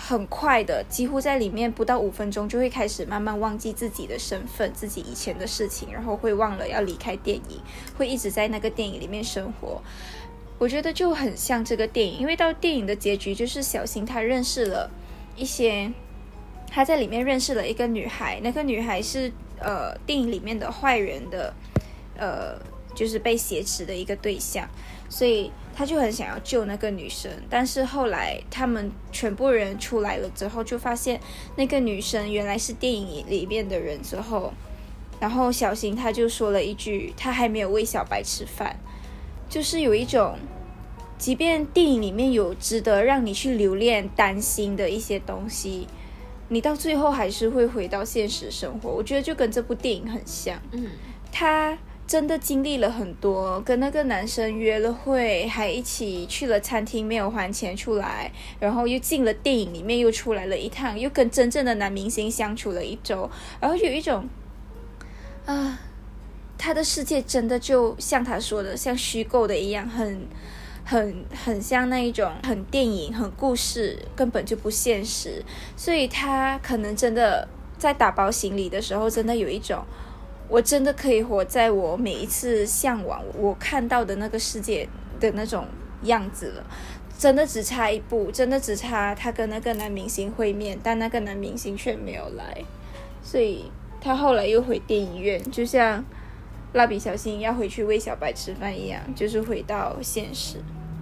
[0.00, 7.60] 很快的，几乎在里面不到五分钟就会开始慢慢忘记自己的身份、自己以前的事情，然后会忘了要离开电影，
[7.96, 9.82] 会一直在那个电影里面生活。
[10.56, 14.88] 我觉得就很像这个电影，因为到电影的结局就是小新他认识了
[15.34, 15.92] 一些，
[16.70, 21.54] 他在里面认识了一个女孩，那个女孩是呃电影里面的坏人的，
[22.16, 22.58] 呃
[22.94, 24.68] 就是被挟持的一个对象，
[25.08, 25.50] 所以。
[25.78, 31.20] 他就很想要救那个女生，但是后来他们全部人出来了之后，就发现
[31.54, 34.02] 那个女生原来是电影里面的人。
[34.02, 34.52] 之后，
[35.20, 38.76] 然后小新他就说了一句：“他还没有喂小白吃饭。”
[39.48, 40.36] 就是有一种，
[41.16, 45.86] 即便电影里面有值得让你去留恋、担心的一些东西，
[46.48, 48.90] 你到最后还是会回到现实生活。
[48.90, 50.60] 我觉得就跟这部电影很像。
[50.72, 50.86] 嗯，
[51.30, 51.78] 他。
[52.08, 63.30] 真的经历了很多，跟那个男生约了会，还一起去了餐厅，没有还钱出来，然后又进了电影里面，又出来了一趟，又跟真正的男明星相处了一周，
[63.60, 64.26] 然后有一种，
[65.44, 65.78] 啊，
[66.56, 70.26] 他的世界真的就像他说的，像虚构的一样，很、
[70.90, 75.44] 很、很像那一种，很电影、很故事，根本就不现实，
[75.76, 77.46] 所以他可能真的
[77.76, 79.84] 在打包行李的时候，真的有一种。
[80.48, 84.88] 我真的可以活在我每一次向往我看到的那个世界
[85.20, 85.66] 的那种
[86.04, 86.64] 样子了，
[87.18, 92.64] 真的只差一步，真的只差他跟那个男明星会面，但那个男明星却没有来，
[93.22, 93.70] 所以
[94.00, 96.02] 他后来又回电影院，就像
[96.72, 100.56] 蜡笔小新要回去喂小白吃饭一样，就是回到现实。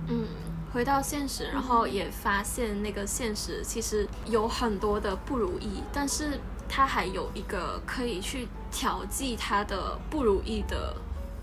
[0.09, 0.27] 嗯，
[0.73, 6.41] 回到现实，然后也发现那个现实其实有很多的不如意，但是。
[6.69, 10.97] 它还有一个可以去调剂它的不如意的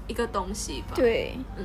[0.06, 0.95] 一个东西吧？
[0.95, 1.63] 对，嗯，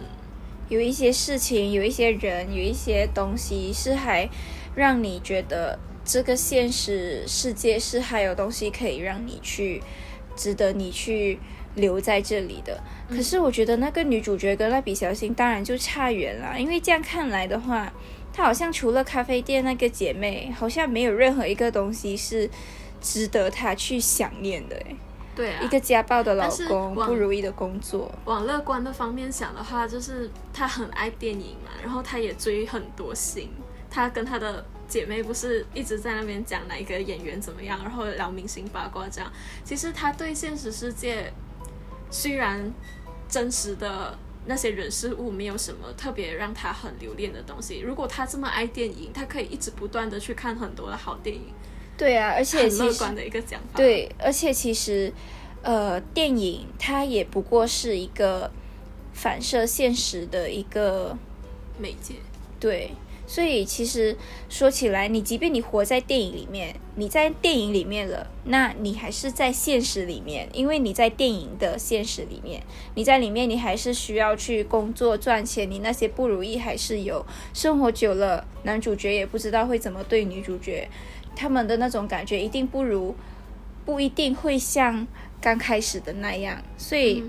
[0.69, 4.31] 有一些事情，有一些人，有一些东西是还
[4.77, 9.83] 让你觉得这个现实世界是还有东西可以让你去
[10.37, 11.41] 值得你去
[11.79, 12.81] 留在这里的。
[13.09, 17.93] 可是我觉得那个女主角跟蜡笔小新当然就差远了，因为这样看来的话，
[18.33, 22.49] 她好像除了咖啡店那个姐妹，好像没有任何一个东西是。
[23.01, 24.97] 值得她去想念的诶，
[25.37, 28.11] 对啊，一个家暴的老公，不如意的工作。
[28.25, 33.49] 往乐观的方面想的话，就是她很爱电影嘛，然后她也追很多星。
[33.89, 39.33] 她跟她的姐妹不是一直在那边讲哪一个演员怎么样，然后聊明星八卦这样。
[39.63, 41.33] 其实她对现实世界
[42.11, 42.73] 虽然
[43.29, 47.81] 真实的那些人事物没有什么特别让他很留恋的东西。
[47.81, 51.53] 如果他这么爱电影，他可以一直不断的去看很多的好电影。
[51.97, 53.77] 对啊，而且很乐观的一个讲法。
[53.77, 55.13] 对，而且其实，
[55.63, 58.51] 呃，电影它也不过是一个
[59.13, 61.19] 反射现实的一个
[61.77, 62.15] 媒介。
[62.61, 62.93] 对，
[63.29, 64.17] 所以其实
[64.49, 72.63] 说起来，你即便你活在电影里面，你在电影里面了，那你还是在现实里面，因为你在电影的现实里面，
[72.95, 77.25] 你在里面，你还是需要去工作赚钱，你那些不如意还是有。
[77.53, 80.89] 生活久了，男主角也不知道会怎么对女主角。
[81.37, 83.15] 他们的那种感觉一定不如，
[83.85, 85.07] 不一定会像
[85.41, 87.23] 刚开始的那样，所以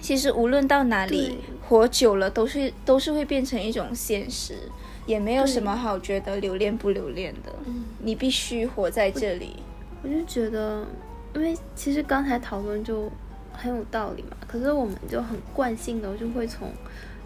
[0.00, 1.36] 其实无论到哪里
[1.68, 4.70] 活久了，都是都是会变成一种现实，
[5.06, 7.52] 也没有什么好觉得留恋不留恋的。
[8.00, 9.56] 你必须活在这里。
[10.02, 10.84] 我就觉得，
[11.34, 13.10] 因为其实刚才讨论就
[13.52, 16.70] 很有道理嘛，可是我们就很惯性的就会从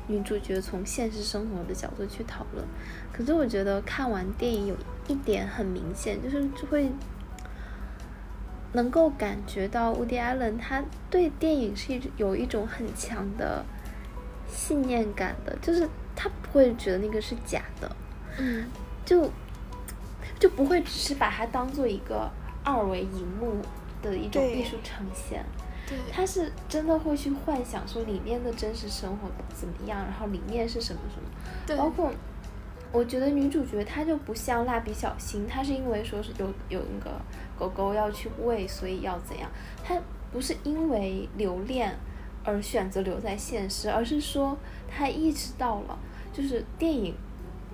[0.06, 2.64] 女主角从现实生活的角度去讨论。
[3.12, 4.76] 可是我觉得看完电影有
[5.08, 6.90] 一点很明显，就是就会
[8.72, 13.64] 能够感觉到 Woody Allen 他对电影是一有一种很强的
[14.48, 15.88] 信念感的，就是
[16.22, 17.96] 他不会觉得那个是假的，
[18.36, 18.66] 嗯，
[19.06, 19.30] 就
[20.38, 22.30] 就不会只是把它当做一个
[22.62, 23.56] 二维荧幕
[24.02, 25.42] 的一种艺术呈现。
[25.88, 31.28] 对，他是真的会去幻想说里面的真实生活怎么样，然后里面是什么什么，
[31.66, 32.12] 对，包括
[32.92, 37.10] 我觉得女主角她就不像蜡笔小新，她是因为说是有有那个
[37.58, 39.50] 狗狗要去喂，所以要怎样，
[39.82, 39.98] 她
[40.30, 41.98] 不是因为留恋
[42.44, 44.56] 而选择留在现实，而是说
[44.88, 45.98] 她意识到了，
[46.32, 47.14] 就是电影。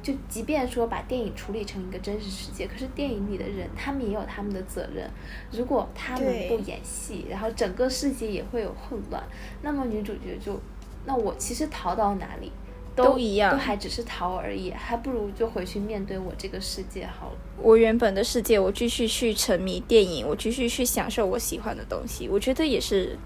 [0.02, 5.10] 就即便说把电影处理成一个真实世界，可是电影里的人他们也有他们的责任。
[5.50, 9.20] 如果他们不演戏，然后整个世界也会有混乱，
[9.62, 10.60] 那么女主角就，
[11.06, 12.52] 那我其实逃到哪里
[12.94, 17.36] 都一样都还只是逃而已，还不如就回去面对我这个世界好了。
[17.60, 23.18] 我原本的世界，我继续去沉迷电影，我继续去享受我喜欢的东西，我觉得也是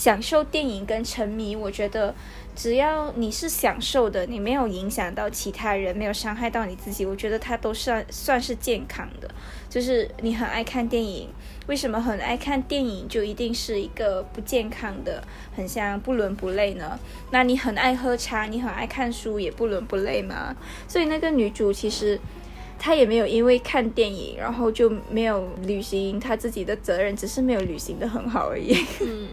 [0.00, 1.54] 享受电影跟沉迷。
[1.54, 2.14] 我觉得
[2.56, 9.28] 只要你是享受的，你没有影响到其他人，没有伤害到你自己，我觉得它都算算是健康的。
[9.68, 11.28] 就是你很爱看电影，
[11.66, 15.22] 为什么很爱看电影就一定是一个不健康的，
[15.54, 16.98] 很像不伦不类呢？
[17.30, 20.56] 那你很爱喝茶，你很爱看书，也不伦不类吗？
[20.88, 22.18] 所以那个女主其实。
[22.82, 28.74] 她也没有因为看电影，然后就没有履行她自己的责任，只是没有履行的很好而已。
[29.04, 29.28] 嗯，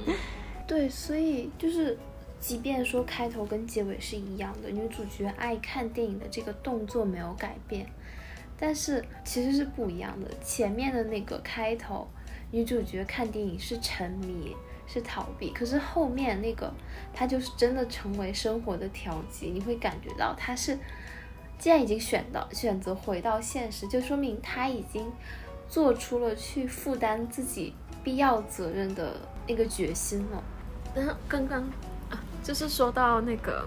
[0.67, 1.97] 对，所以就是，
[2.39, 7.87] 即便说开头跟结尾是一样的，女主角爱看电影的这个动作没有改变，
[8.59, 10.29] 但是其实是不一样的。
[10.43, 12.07] 前面的那个开头，
[12.51, 14.55] 女主角看电影是沉迷。
[14.89, 16.73] 是逃避，可是后面那个，
[17.13, 20.79] 她就是真的成为生活的调剂，你会感觉到她是，
[21.59, 25.05] 既然已经选到选择回到现实，就说明她已经
[25.67, 30.41] 做出了去负担自己必要责任的那个决心了。
[30.97, 31.61] 然后刚刚
[32.09, 33.63] 啊，就是说到那个，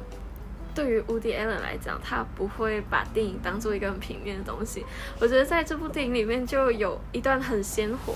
[0.75, 4.85] 对于 Woody Allen 来讲，他不会把电影当做一个很平面的东西。
[5.21, 8.15] 我觉得在这部电影里面就有一段很鲜活。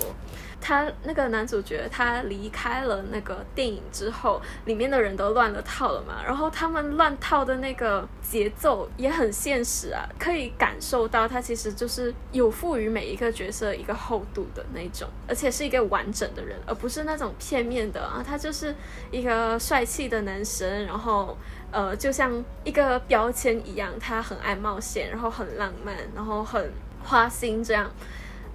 [0.61, 18.73] 他那个男主角他离开了那个电影之后，里面的人都乱了套了嘛，然后他们乱套的那个节奏也很现实啊，可以感受到他其实就是有赋予每一个角色一个厚度的那种，而且是一个完整的人，而不是那种片面的啊，他就是
[19.11, 21.37] 一个帅气的男神，然后
[21.75, 26.71] 呃，就像一个标签一样，他很爱冒险，然后很浪漫，然后很
[27.03, 27.91] 花心这样。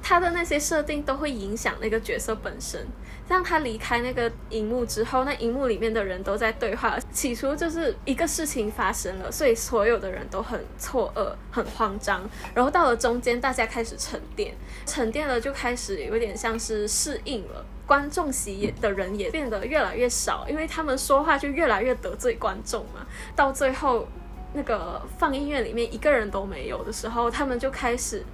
[0.03, 2.87] 他的那些设定都会影响那个角色本身。
[3.29, 6.99] 像他离开那个荧幕之后，那荧幕里面的人都在对话。
[7.13, 12.29] 起初就是一个事情发生了，所以所有的人都很错愕、很慌张。
[12.55, 14.55] 然后到了中间，大家开始沉淀，
[14.87, 17.67] 沉淀了就开始有点像是适应了。
[17.91, 23.05] 观众席的人也变得越来越少，因为他们说话就越来越得罪观众嘛。
[23.35, 24.07] 到最后，
[24.53, 28.25] 那个放音乐里面一个人都没有的时候，他们就开始。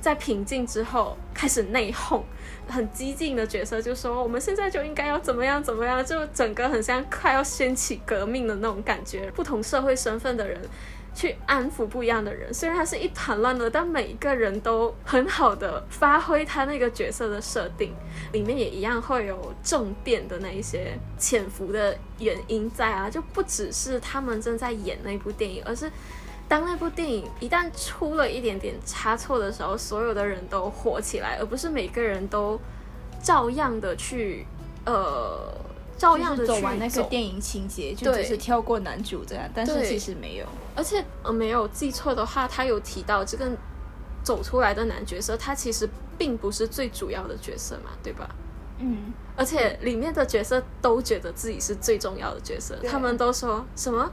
[0.00, 2.22] 在平静之后开始内讧，
[2.68, 10.60] 很激进的角色就说：“我们现在就应该要怎么样怎么样，就整个很像快要掀起革命的那种感觉。”不同社会身份的人
[11.14, 17.94] 去安抚不一样的人，虽然他是一团乱的，但每一个人都很好的发挥他那个角色的设定，
[18.32, 25.90] 里面也一样会有政变的那一些潜伏的原因在啊，就不只是他们正在演那部电影，而是。
[26.48, 32.60] 当那部电影一旦出了一点点差错的时候，所有的人都火起来，而不是每个人都
[33.22, 34.46] 照样的去
[34.84, 35.52] 呃，
[35.96, 40.46] 照样的走完那个电影情节，就只是跳过男主这样，但是其实没有。
[40.76, 43.50] 而且呃，没有记错的话，他有提到这个
[44.22, 45.88] 走出来的男角色，他其实
[46.18, 48.28] 并不是最主要的角色嘛，对吧？
[48.80, 54.10] 嗯，而且里面的角色都觉得自己是最重要的角色，他们都说什么？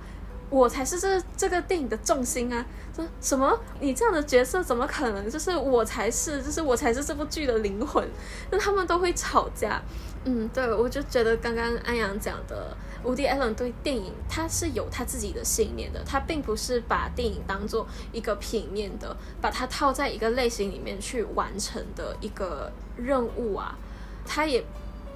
[0.52, 2.64] 我才是这这个电影的重心啊！
[2.93, 3.58] 说什么？
[3.80, 5.28] 你这样的角色怎么可能？
[5.32, 8.06] 就是我才是，就是我才是这部剧的灵魂。
[8.52, 9.82] 那他们都会吵架。
[10.26, 12.76] 嗯，对，我就觉得刚刚安阳讲的，
[13.06, 23.78] 伍迪·艾伦对电影他是有他自己的信念的，他并不是把电影当做一个平面的，把它套在一个类型里面去完成的一个任务啊。
[24.26, 24.62] 他也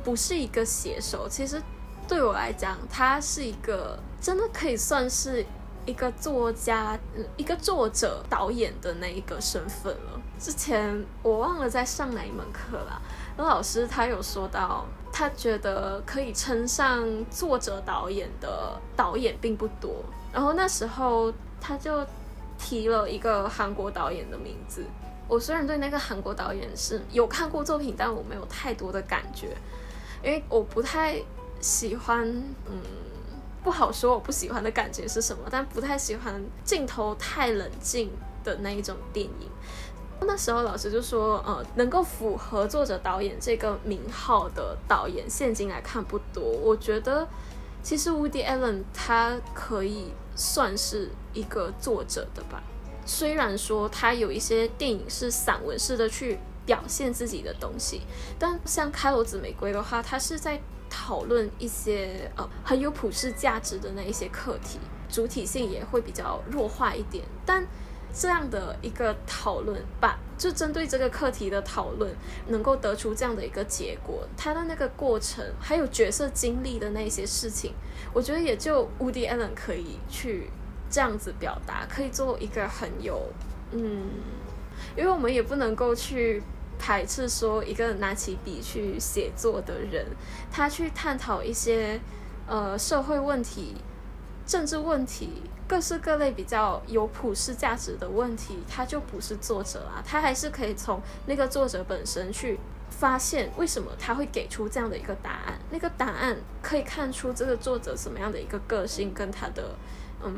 [0.01, 1.61] 不是一个写手，其实
[2.08, 3.99] 对我来讲，他是一个。
[4.22, 5.45] 真的可以算是
[5.86, 6.97] 一个作家、
[7.38, 10.20] 一个作者、导演的那一个身份了。
[10.39, 12.99] 之前我忘了在上哪一门课了，
[13.38, 14.84] 那老师他有说到，
[15.14, 20.03] 他觉得可以称上作者导演的导演并不多。
[20.34, 21.32] 然后那时候
[21.62, 22.03] 他就
[22.58, 24.84] 提了一个韩国导演的名字，
[25.28, 29.56] 我虽然对那个韩国导演是有看过作品，但我没有太多的感觉，
[30.24, 31.22] 因为我不太
[31.66, 32.28] 喜欢，
[32.68, 32.80] 嗯，
[33.63, 38.11] 不好说我不喜欢的感觉是什么，但不太喜欢镜头太冷静
[38.43, 39.49] 的那一种电影。
[40.22, 46.43] 那时候老师就说，呃，能够符合作者导演这个名号的导演，现今来看不多。
[46.43, 47.28] 我觉得，
[47.82, 52.61] 其实 Woody Allen 他可以算是一个作者的吧。
[53.07, 58.01] 虽然说他有一些电影是散文式的去表现自己的东西，
[58.38, 64.79] 但像《开罗紫玫瑰》的话，他是在讨论一些呃很有普世价值的那一些课题，
[65.09, 67.65] 主体性也会比较弱化一点，但。
[68.17, 72.15] 这样的一个讨论，把就针对这个课题的讨论，
[72.47, 77.73] 能够得出这样的一个结果，它的那个过程，还有角色经历的那些事情，
[78.13, 80.49] 我觉得也就 Woody Allen 可以去
[80.89, 83.21] 这样子表达，可以做一个很有，
[83.71, 84.07] 嗯，
[84.95, 86.41] 因为我们也不能够去
[86.80, 90.05] 排斥说一个拿起笔去写作的人，
[90.51, 91.99] 他去探讨一些
[92.47, 93.76] 呃社会问题、
[94.45, 95.43] 政治问题。
[95.67, 102.59] 各式各类比较有普世价值的问题，他就不是作者啊，他还是可以从那个作者本身去
[102.91, 105.57] 发现为什么他会给出这样的一个答案。
[105.71, 109.76] 那个答案可以看出这个作者什么样的一个个性跟他的
[110.23, 110.36] 嗯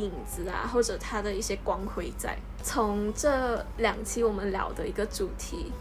[0.00, 2.36] 影子啊，或者他的一些光辉在。
[2.62, 5.72] 从这两期我们聊的一个主题，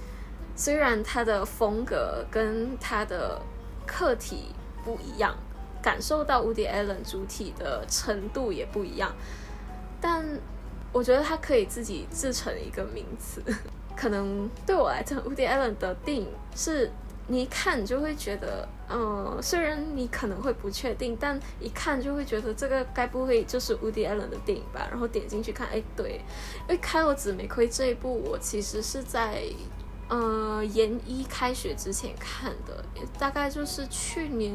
[0.55, 3.41] 虽然他的风格跟他的
[3.86, 4.53] 课题
[4.84, 5.36] 不一样。
[5.84, 9.12] 感受到 Woody Allen 主体的程度也不一样，
[9.99, 10.24] 但
[10.91, 13.41] 我觉得他可以自己自成一个名词。
[13.97, 16.91] 可能对我来讲，Woody Allen 的电影是
[17.32, 24.88] 你一看你就会觉得，嗯，虽然你可能会不确定，但一看就会觉得这个该不会就是 Woody Allen 的电影吧？
[24.92, 26.22] 然后点进去看，哎，对，
[26.68, 29.44] 因为《开罗紫玫瑰》这一部，我其实是在
[30.10, 32.84] 呃研一开学之前看的，
[33.18, 34.54] 大概就是去年。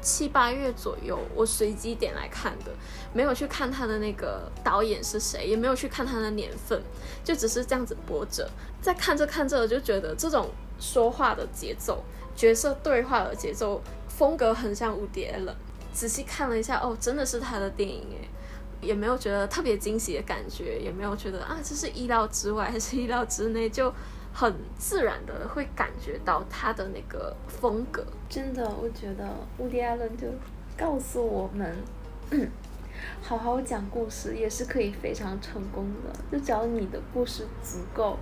[0.00, 2.70] 七八月左右，我随机点来看的，
[3.12, 6.80] 没有去看他的那个导演是谁，也没有去看他的年份，
[7.24, 8.48] 就只是这样子播着，
[8.80, 10.48] 在看着看着就觉得这种
[10.78, 12.02] 说话的节奏、
[12.34, 15.56] 角色对话的节奏风格很像蝴蝶了。
[15.92, 18.28] 仔细看了一下，哦，真的是他的电影诶，
[18.80, 23.92] 也没有觉得特别惊喜的感觉，也没有觉得啊这是意料之外还是意料之内就。
[24.30, 29.26] 很自然的会感觉到他的那个风格，真的，我觉得
[29.56, 30.28] 乌迪·艾伦就
[30.76, 31.76] 告诉我们，
[33.20, 38.16] 好好讲故事也是可以非常成功的，就只要你的故事足够，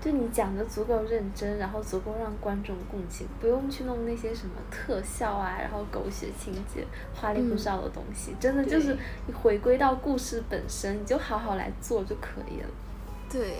[0.00, 8.96] 就你讲的足够认真，然后足够让观众共情，不用去弄那些什么特效啊，然后狗血情节、花里胡哨的东西，真的就是
[9.26, 12.68] 你回归到故事本身，你就好好来做就可以了。
[13.30, 13.58] 对。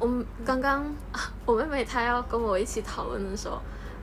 [0.00, 0.94] 我们刚刚，
[1.44, 3.60] 我妹妹她要跟我一起讨论的时候，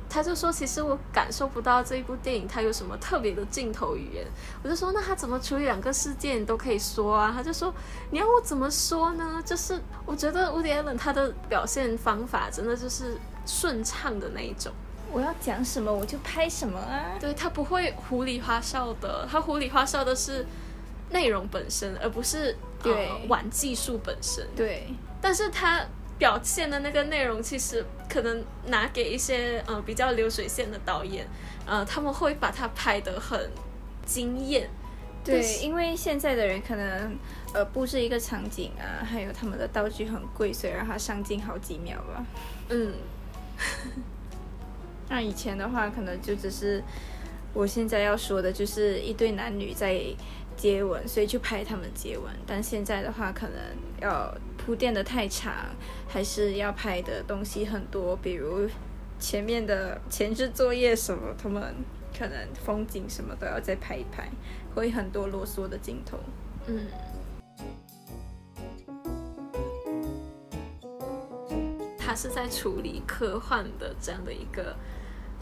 [0.10, 4.26] 她就说：“其实我感受不到这一部电影它有什么特别的镜头语言。”
[4.64, 7.74] 我就说：“那他怎么处理两个事件你都可以说啊？”他就说
[8.12, 9.42] ：“你要我怎么说呢？
[9.46, 14.72] 就是我觉得 Woody Allen 他的表现方法真的就是顺畅的那一种。
[15.12, 17.16] 我要讲什么我就拍什么啊！
[17.20, 20.46] 对他不会糊里花哨的，他糊里花哨的是
[21.12, 24.46] 内容本身，而不是对玩技术本身。
[24.56, 24.88] 对。
[25.22, 25.86] 但是他
[26.18, 31.28] 表现的那个内容，其实可能拿给一些呃比较流水线的导演，
[31.66, 33.50] 呃他们会把它拍得很
[34.06, 34.70] 惊艳。
[35.24, 37.18] 对，因为现在的人可能
[37.54, 42.26] 呃布置一个场景啊，还有他们的道具很贵，所以让它上镜好几秒吧。
[42.70, 42.94] 嗯。
[45.10, 46.84] 那以前的话，可能就只是
[47.54, 50.02] 我现在要说的，就是一对男女在。
[50.58, 52.34] 接吻，所以就拍他们接吻。
[52.48, 53.58] 但现在的话，可能
[54.02, 55.54] 要铺垫的太长，
[56.08, 58.70] 还是要拍的东西很多，比如
[59.20, 61.76] 前面的前置作业什么，他们
[62.18, 64.30] 可能风景什么都要再拍一拍，
[64.74, 66.18] 会很多啰嗦的镜头。
[66.68, 66.88] 嗯，
[71.98, 74.76] 他是在处理科幻的这样的一个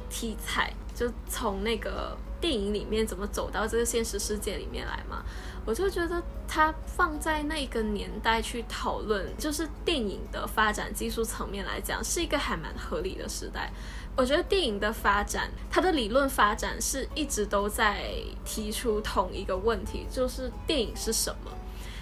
[0.10, 2.18] 题材，就从那个。
[2.44, 5.24] 电影里面怎么走到这个现实世界里面来嘛？
[5.66, 13.72] 我就觉得它放在那个年代去讨论，就是电影的发展技术层面来讲，是一个还蛮合理的时代。
[14.18, 18.14] 我觉得电影的发展，它的理论发展是一直都在
[18.44, 21.52] 提出同一个问题，就是电影是什么？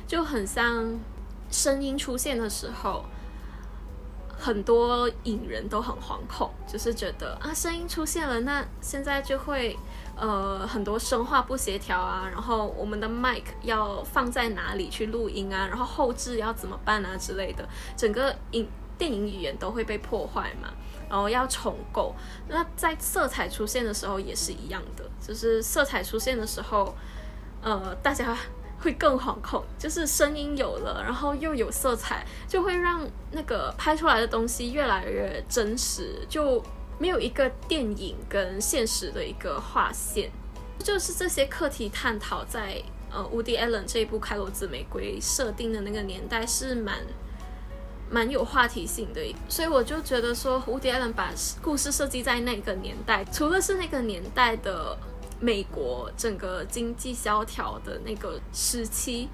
[0.08, 1.00] 就很像
[1.52, 3.06] 声音出现的时候，
[4.40, 9.78] 很多影人都很惶恐，就是觉得啊，声音出现了，那现在就会。
[10.22, 17.68] 呃很多声画不协调啊，然后我们的麦克要放在哪里去录音啊，然后后置要怎么办啊之类的，
[17.98, 20.70] 整个影电影语言都会被破坏嘛。
[21.10, 22.16] 然后要重构，
[22.48, 26.96] 那在色彩出现的时候也是一样的，就是色彩出现的时候，
[27.62, 28.38] 呃，大家
[28.80, 36.64] 会更惶恐，就是声音有了，然后又有色彩，就会让那个拍出来的东西越来越真实，就
[37.02, 40.30] 没有一个电影跟现实的一个划线，
[40.78, 42.80] 就是这些课题探讨在
[43.12, 47.00] 呃，Woody Allen 这一部《开罗紫玫瑰》设定的那个年代是蛮。
[48.14, 51.32] 蛮有话题性的，所以我就觉得说，蝴蝶人把
[51.62, 54.98] 故事设计在那个年代，除了是那个年代的
[55.40, 59.30] 美国整个经济萧条的那个时期，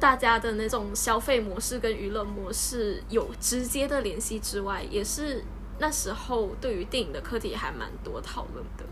[0.00, 5.44] 大家的那种消费模式跟娱乐模式有直接的联系之外，也是
[5.78, 8.84] 那时候对于电影的课题还蛮多讨论的。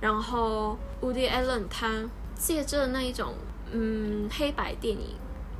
[0.00, 3.34] 然后，Woody Allen 他借着那一种
[3.72, 5.16] 嗯黑白电影。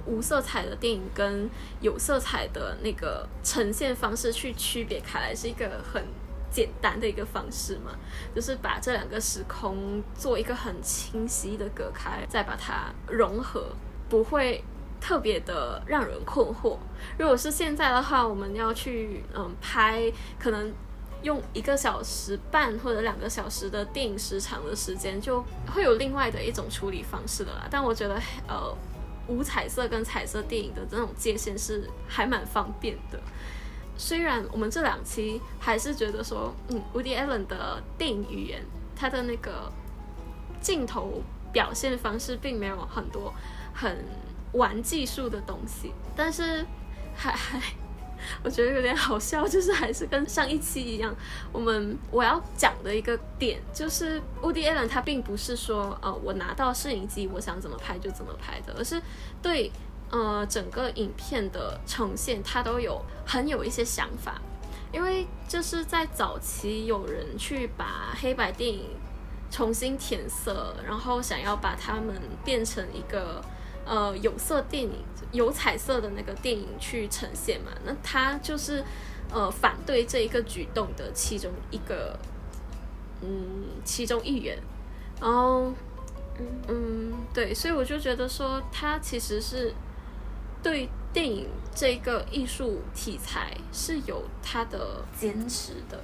[0.06, 1.48] 无色彩的电影跟
[1.80, 6.04] 有色彩的那个呈现方式去区别开来，是一个很
[6.50, 7.92] 简单的一个方式嘛？
[8.34, 13.74] 就是把这两个时空做一个很清晰的隔开，再把它融合，
[14.10, 14.62] 不会
[15.04, 16.78] 特别的让人困惑。
[17.18, 20.72] 如果是现在的话，我们要去嗯拍，可能
[21.22, 25.44] 用一个小时半或者两个小时的电影时长的时间，就
[25.74, 27.68] 会有另外的一种处理方式的啦。
[27.70, 28.14] 但我觉得
[28.48, 28.74] 呃。
[29.26, 33.18] 无彩色跟彩色电影的这种界限是还蛮方便的。
[33.96, 38.62] 虽然我们这两期还是觉得说，嗯，Woody Allen 的电影语言，
[38.94, 39.72] 他的那个
[40.60, 43.32] 镜头表现方式并没有很多
[43.72, 44.04] 很
[44.54, 46.66] 玩技术的东西，但是
[47.14, 47.60] 还还。
[48.42, 51.14] 我觉得有点好笑，就是还是跟上一期一样，
[51.52, 59.02] 我们我要讲的一个点就是 Woody Allen 他并不是说呃我拿到摄影机我想怎么拍就怎么拍的，而是
[59.42, 59.70] 对
[60.10, 64.40] 呃整个影片的呈现他都有很有一些想法，
[64.90, 68.88] 因为就是在早期有人去把黑白电影
[69.50, 73.44] 重新填色，然后想要把它们变成一个。
[73.86, 74.92] 呃，有色电影
[75.32, 77.70] 有彩色的那个电影去呈现嘛？
[77.84, 78.82] 那他就是
[79.30, 82.18] 呃反对这一个举动的其中一个，
[83.20, 84.58] 嗯，其中一员。
[85.20, 85.72] 然后，
[86.68, 89.74] 嗯，对，所以我就觉得说，他其实是
[90.62, 96.00] 对电影这个艺术题材是有他的坚持的。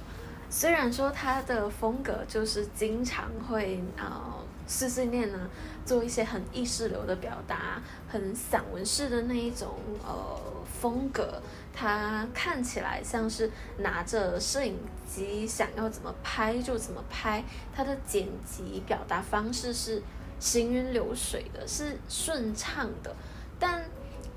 [0.49, 4.35] 虽然说他的风格就是经常会啊
[4.67, 5.49] 碎碎念呢。
[5.85, 11.41] 做一些很意识流的表达，很散文式的那一种呃风格，
[11.73, 14.77] 它看起来像是拿着摄影
[15.07, 17.43] 机想要怎么拍就怎么拍，
[17.75, 20.01] 它的剪辑表达方式是
[20.39, 23.13] 行云流水的，是顺畅的。
[23.59, 23.83] 但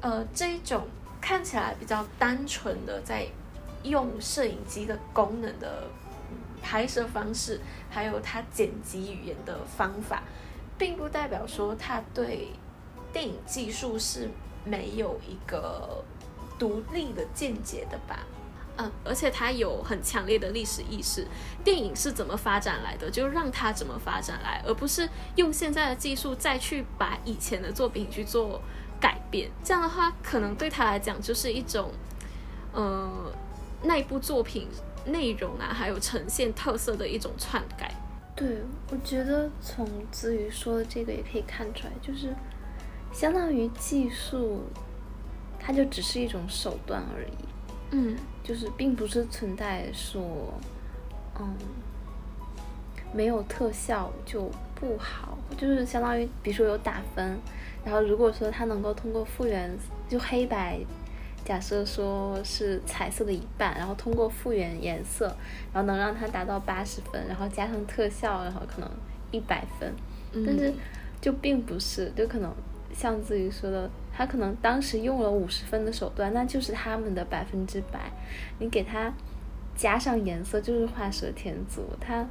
[0.00, 0.86] 呃这一种
[1.20, 3.26] 看起来比较单纯的在
[3.82, 5.84] 用摄影机的功能的
[6.62, 10.22] 拍摄方式，还有它剪辑语言的方法。
[10.76, 12.48] 并不代表说他对
[13.12, 14.28] 电影技术是
[14.64, 16.02] 没有一个
[16.58, 18.20] 独立的见解的吧？
[18.76, 21.24] 嗯，而且他有很强烈的历史意识，
[21.62, 28.60] 电影是怎么发展来的，就让他怎么发展来，而不是用现在的技术再去把以前的作品去做
[29.00, 29.48] 改变。
[29.62, 31.92] 这样的话，可能对他来讲就是一种，
[32.72, 33.32] 呃，
[33.84, 34.66] 那部作品
[35.06, 37.94] 内容啊，还有呈现特色的一种篡改。
[38.36, 38.58] 对，
[38.90, 42.34] 我觉得从子瑜说的这个也可以看出来，就是
[43.12, 44.62] 相当于技术，
[45.58, 47.44] 它就只是一种手段而已。
[47.92, 50.52] 嗯，就是并不是存在说，
[51.38, 51.54] 嗯，
[53.12, 57.38] 没有特效就不好，就是相当于比如说有打分，
[57.84, 59.70] 然后如果说它能够通过复原
[60.08, 60.80] 就黑白。
[61.44, 65.26] 假设说是彩色的一半，然后通过复原颜色，
[65.72, 68.90] 然后能让它达到八十分，然后加上特效，然后可能
[69.30, 69.92] 一百分。
[70.44, 70.72] 但是
[71.20, 72.52] 就并不是，就可能
[72.92, 78.10] 像自己说的，他可能当时用了五十分的手段，那就是他们的百分之百。
[78.58, 79.12] 你给他
[79.76, 81.82] 加上颜色，就是画蛇添足。
[82.00, 82.26] 他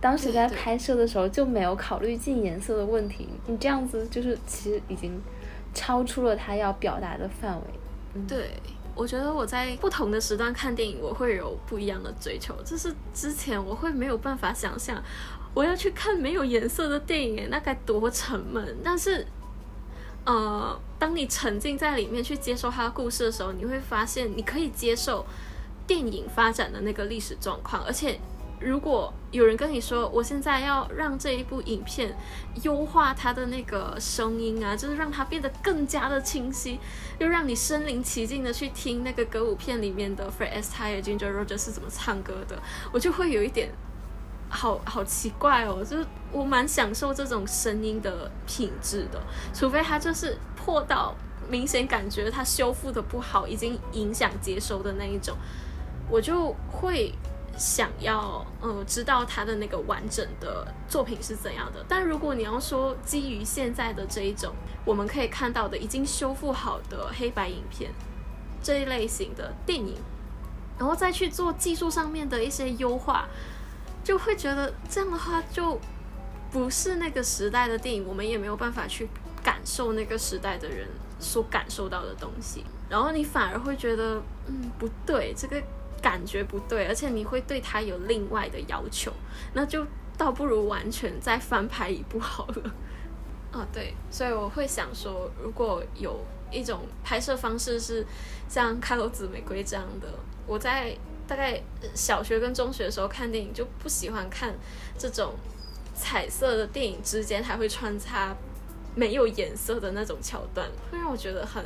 [0.00, 3.28] 当时在拍摄的时候就没有考虑进颜色的问题。
[3.46, 5.20] 你这样子就是其实已经
[5.74, 7.64] 超出了他要表达的范围。
[8.26, 8.60] 对，
[8.94, 12.54] 我觉得我在不同的时段看电影，我会有不一样的追求。
[12.64, 15.00] 就是之前我会没有办法想象，
[15.54, 18.76] 我要去看没有颜色的电影，那该多沉闷。
[18.82, 19.24] 但是，
[20.24, 25.24] 呃，当你沉浸在里面去接受它的故事的时候，你会发现你可以接受
[25.86, 28.18] 电影发展的那个历史状况，而且
[28.60, 32.14] 如果有人跟你说，我现在要让这一部影片
[32.62, 36.78] 优化它的那个声音啊，就是让它变得更加的清晰，
[37.18, 42.58] 又让你身临其境的去听那个歌舞片里面的 Fred Astaire、Ginger Rogers 是怎么唱歌的，
[42.92, 43.70] 我就会有一点
[44.50, 49.18] 好好奇怪哦，就是我蛮享受这种声音的品质的，
[49.54, 51.14] 除非它就是破到
[51.48, 55.34] 明显感觉它修复的不好，已经影响接收的那一种，
[56.10, 57.14] 我就会。
[57.60, 67.90] 想要呃知道他的那个完整的作品是怎样的，但如果你要说基于现在的这一种我们可以看到的已经修复好的黑白影片
[68.62, 69.94] 这一类型的电影，
[70.78, 73.28] 然后再去做技术上面的一些优化，
[74.02, 75.78] 就会觉得这样的话就
[76.50, 79.06] 不是那个时代的电影，我们也没有办法去
[79.42, 80.88] 感受那个时代的人
[81.18, 85.62] 所感受到的东西，然后你反而会觉得嗯不对这个。
[86.02, 89.12] 感觉不对，而且你会对他有另外的要求，
[89.54, 89.86] 那就
[90.16, 92.74] 倒不如完全再翻拍一部好了。
[93.52, 98.06] 啊， 对，所以我会想说，如果有一种拍摄方式是
[98.48, 100.08] 像《开罗紫玫瑰》这样的，
[100.46, 100.96] 我在
[101.26, 101.60] 大概
[101.94, 104.54] 小学跟中学的时候看电影就不喜欢看
[104.98, 105.34] 这种
[105.94, 108.36] 彩色的电影之间还会穿插
[108.94, 111.64] 没有颜色的那种桥段，会让我觉得很。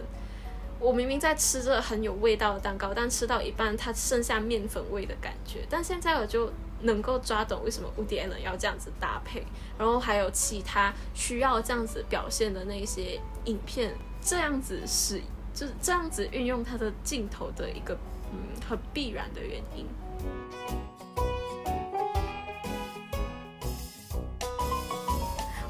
[0.80, 5.64] 我明明在吃着很有味道的蛋糕，但吃到一半它剩下面粉味的感觉。
[5.70, 6.52] 但现在我就
[6.82, 9.46] 能够抓懂为什么 Woody Allen 要这样子搭配，
[9.78, 15.22] 然后还有其他需要这样子表现的那些影片，这样子是
[15.54, 17.96] 就是这样子运用它的镜头的一个
[18.32, 19.86] 嗯很必然的原因。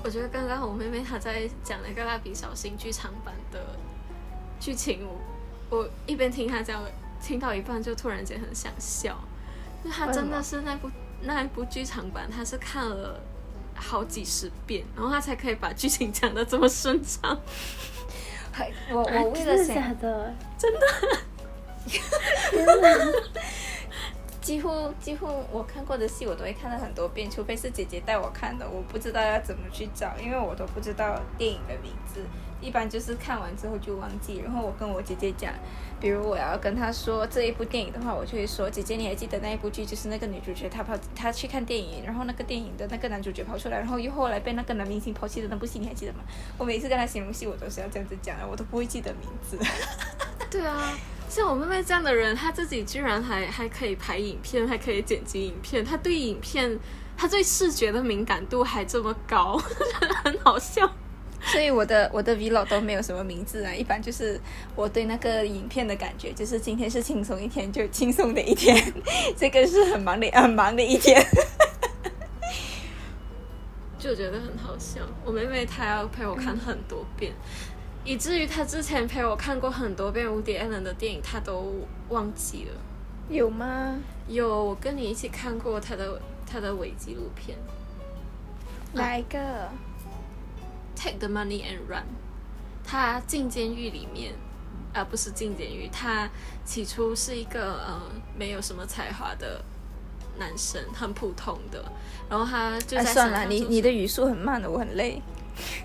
[0.03, 3.65] 我觉得刚刚我妹妹她在讲那个蜡笔小新剧场版的。
[4.65, 6.83] 剧情我我一边听他讲，
[7.23, 9.15] 听到一半就突然间很想笑，
[9.85, 10.91] 就他真的是那部
[11.21, 13.21] 那一部剧场版，他是看了
[13.75, 17.39] 好几十遍，然后他才可以把剧情讲的这么顺畅。
[18.91, 20.81] 我我为了假的， 真的，
[21.87, 22.73] 天哪！
[24.45, 32.21] 几乎几乎我看过的戏我都会看了很多遍，除非是姐姐带我看的，我不知道要怎么去找，因为我都不知道电影的名字。
[32.61, 35.53] 一般就是看完之后就忘记，然后我跟我姐姐讲，
[36.01, 46.21] 比如我要跟她说这一部电影的话，我就会说姐姐你还记得那一部剧，就是那个女主角她跑她去看电影，然后那个电影的那个男主角跑出来，然后又后来被那个男明星抛弃的那部戏你还记得吗？
[46.57, 49.59] 我每次跟她形容戏，我都是要这样子讲的，我都不会记得名字。
[50.51, 50.97] 对啊，
[51.35, 56.79] 像我妹妹这样的人，她自己居然还还可以拍影片，还可以剪辑影片，她对影片，
[57.17, 59.61] 她对视觉的敏感度还这么高，
[60.23, 60.89] 很好笑。
[61.47, 64.41] 所以我的我的 vlog 都没有什么名字啊，一般就是
[64.77, 68.81] 我对那个影片的感觉，就是今天是轻松一天就轻松的一天，
[69.37, 71.21] 这个是很忙的很忙的一天，
[73.99, 75.01] 就觉得很好笑。
[75.25, 77.33] 我妹妹她要陪我看很多遍，
[78.05, 81.73] 以至于他之前陪我看过很多遍《无敌艾伦》的电影，他都
[82.11, 82.73] 忘记了。
[83.31, 83.99] 有吗？
[84.29, 87.57] 有，我跟你一起看过他的他的伪纪录片，
[88.93, 89.69] 哪一个
[90.95, 92.05] ？Take the money and run。
[92.87, 94.35] 他进监狱里面，
[94.93, 96.29] 啊，不是进监狱，他
[96.67, 98.03] 起初是一个呃
[98.39, 99.65] 没有什么才华的
[100.39, 101.83] 男生，很普通的。
[102.29, 105.23] 然后他就在算了，你你的语速很慢的，我很累。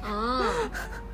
[0.03, 0.69] 哦，OK，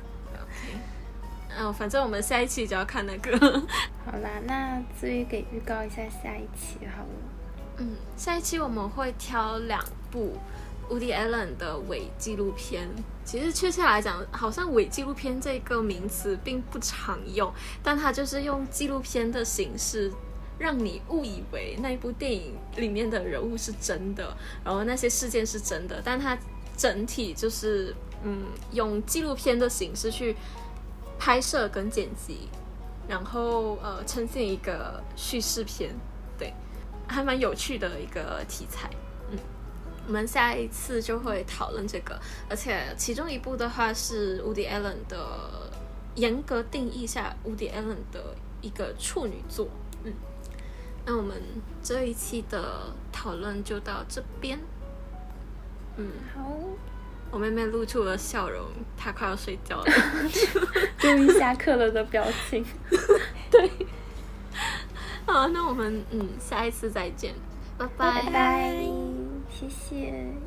[1.58, 3.38] 嗯，反正我们下一期就要看那个。
[4.04, 7.08] 好啦，那至于给预告一下下一期好了。
[7.78, 10.34] 嗯，下一期我们会挑两部。
[10.88, 12.88] Woody Allen 的伪纪录片，
[13.24, 17.52] 其实确切来讲，好像伪纪录片这个名词并不常用，
[17.82, 20.12] 但它就是用纪录片的形式，
[20.60, 26.38] 让你误以为那部电影里面的人物是真的，然后那些事件是真的，但它
[26.76, 27.92] 整体就是
[28.22, 30.36] 嗯，用纪录片的形式去
[31.18, 32.48] 拍摄跟剪辑，
[33.08, 35.94] 然后呃，呈现一个叙事片，
[36.38, 36.52] 对，
[37.08, 38.90] 还蛮有趣的一个题材。
[39.30, 39.38] 嗯
[40.08, 42.16] 我们下一次就会讨论这个，
[42.48, 45.68] 而且其中一部的话是 Woody Allen 的
[46.14, 49.66] 严格定义下 Woody Allen 的一个处女作。
[50.04, 50.12] 嗯，
[51.04, 51.42] 那我们
[51.82, 54.60] 这一期的讨论就到这边。
[55.96, 56.52] 嗯，好。
[57.30, 58.64] 我妹妹露出了笑容，
[58.96, 59.92] 她快要睡觉了。
[60.98, 62.64] 终于下课了的表情。
[63.50, 63.70] 对。
[65.26, 67.34] 好，那我们嗯下一次再见，
[67.76, 68.72] 拜拜。
[69.50, 70.45] 谢谢。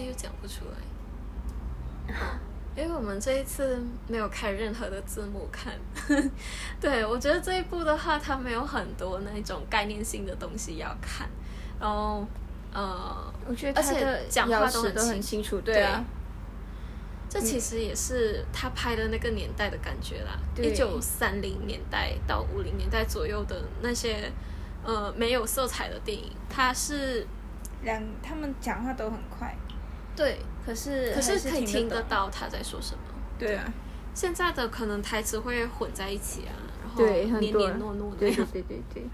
[0.00, 2.14] 是又讲不出来。
[2.76, 5.74] 因为我们这一次没有开任何的字幕看，
[6.80, 11.28] 对我觉得这一部的话，它没有很多那种概念性的东西要看，
[11.80, 12.24] 然后
[12.72, 15.82] 呃，我觉得而且他的讲话都很清清楚，对。
[15.82, 16.02] 啊，
[17.28, 20.66] 这其实也是他拍的那个年代的感觉啦，对。
[20.66, 24.32] 一九三零年代到五零年代左右的那些
[24.84, 27.26] 呃没有色彩的电影，它是
[27.82, 29.54] 两他们讲话都很快，
[30.16, 33.00] 对，可是可是可以听得，到他在说什么。
[33.38, 33.64] 对啊，
[34.14, 36.52] 现在的可能台词会混在一起啊，
[36.82, 37.04] 然后
[37.38, 39.06] 黏黏糯糯的对对对对，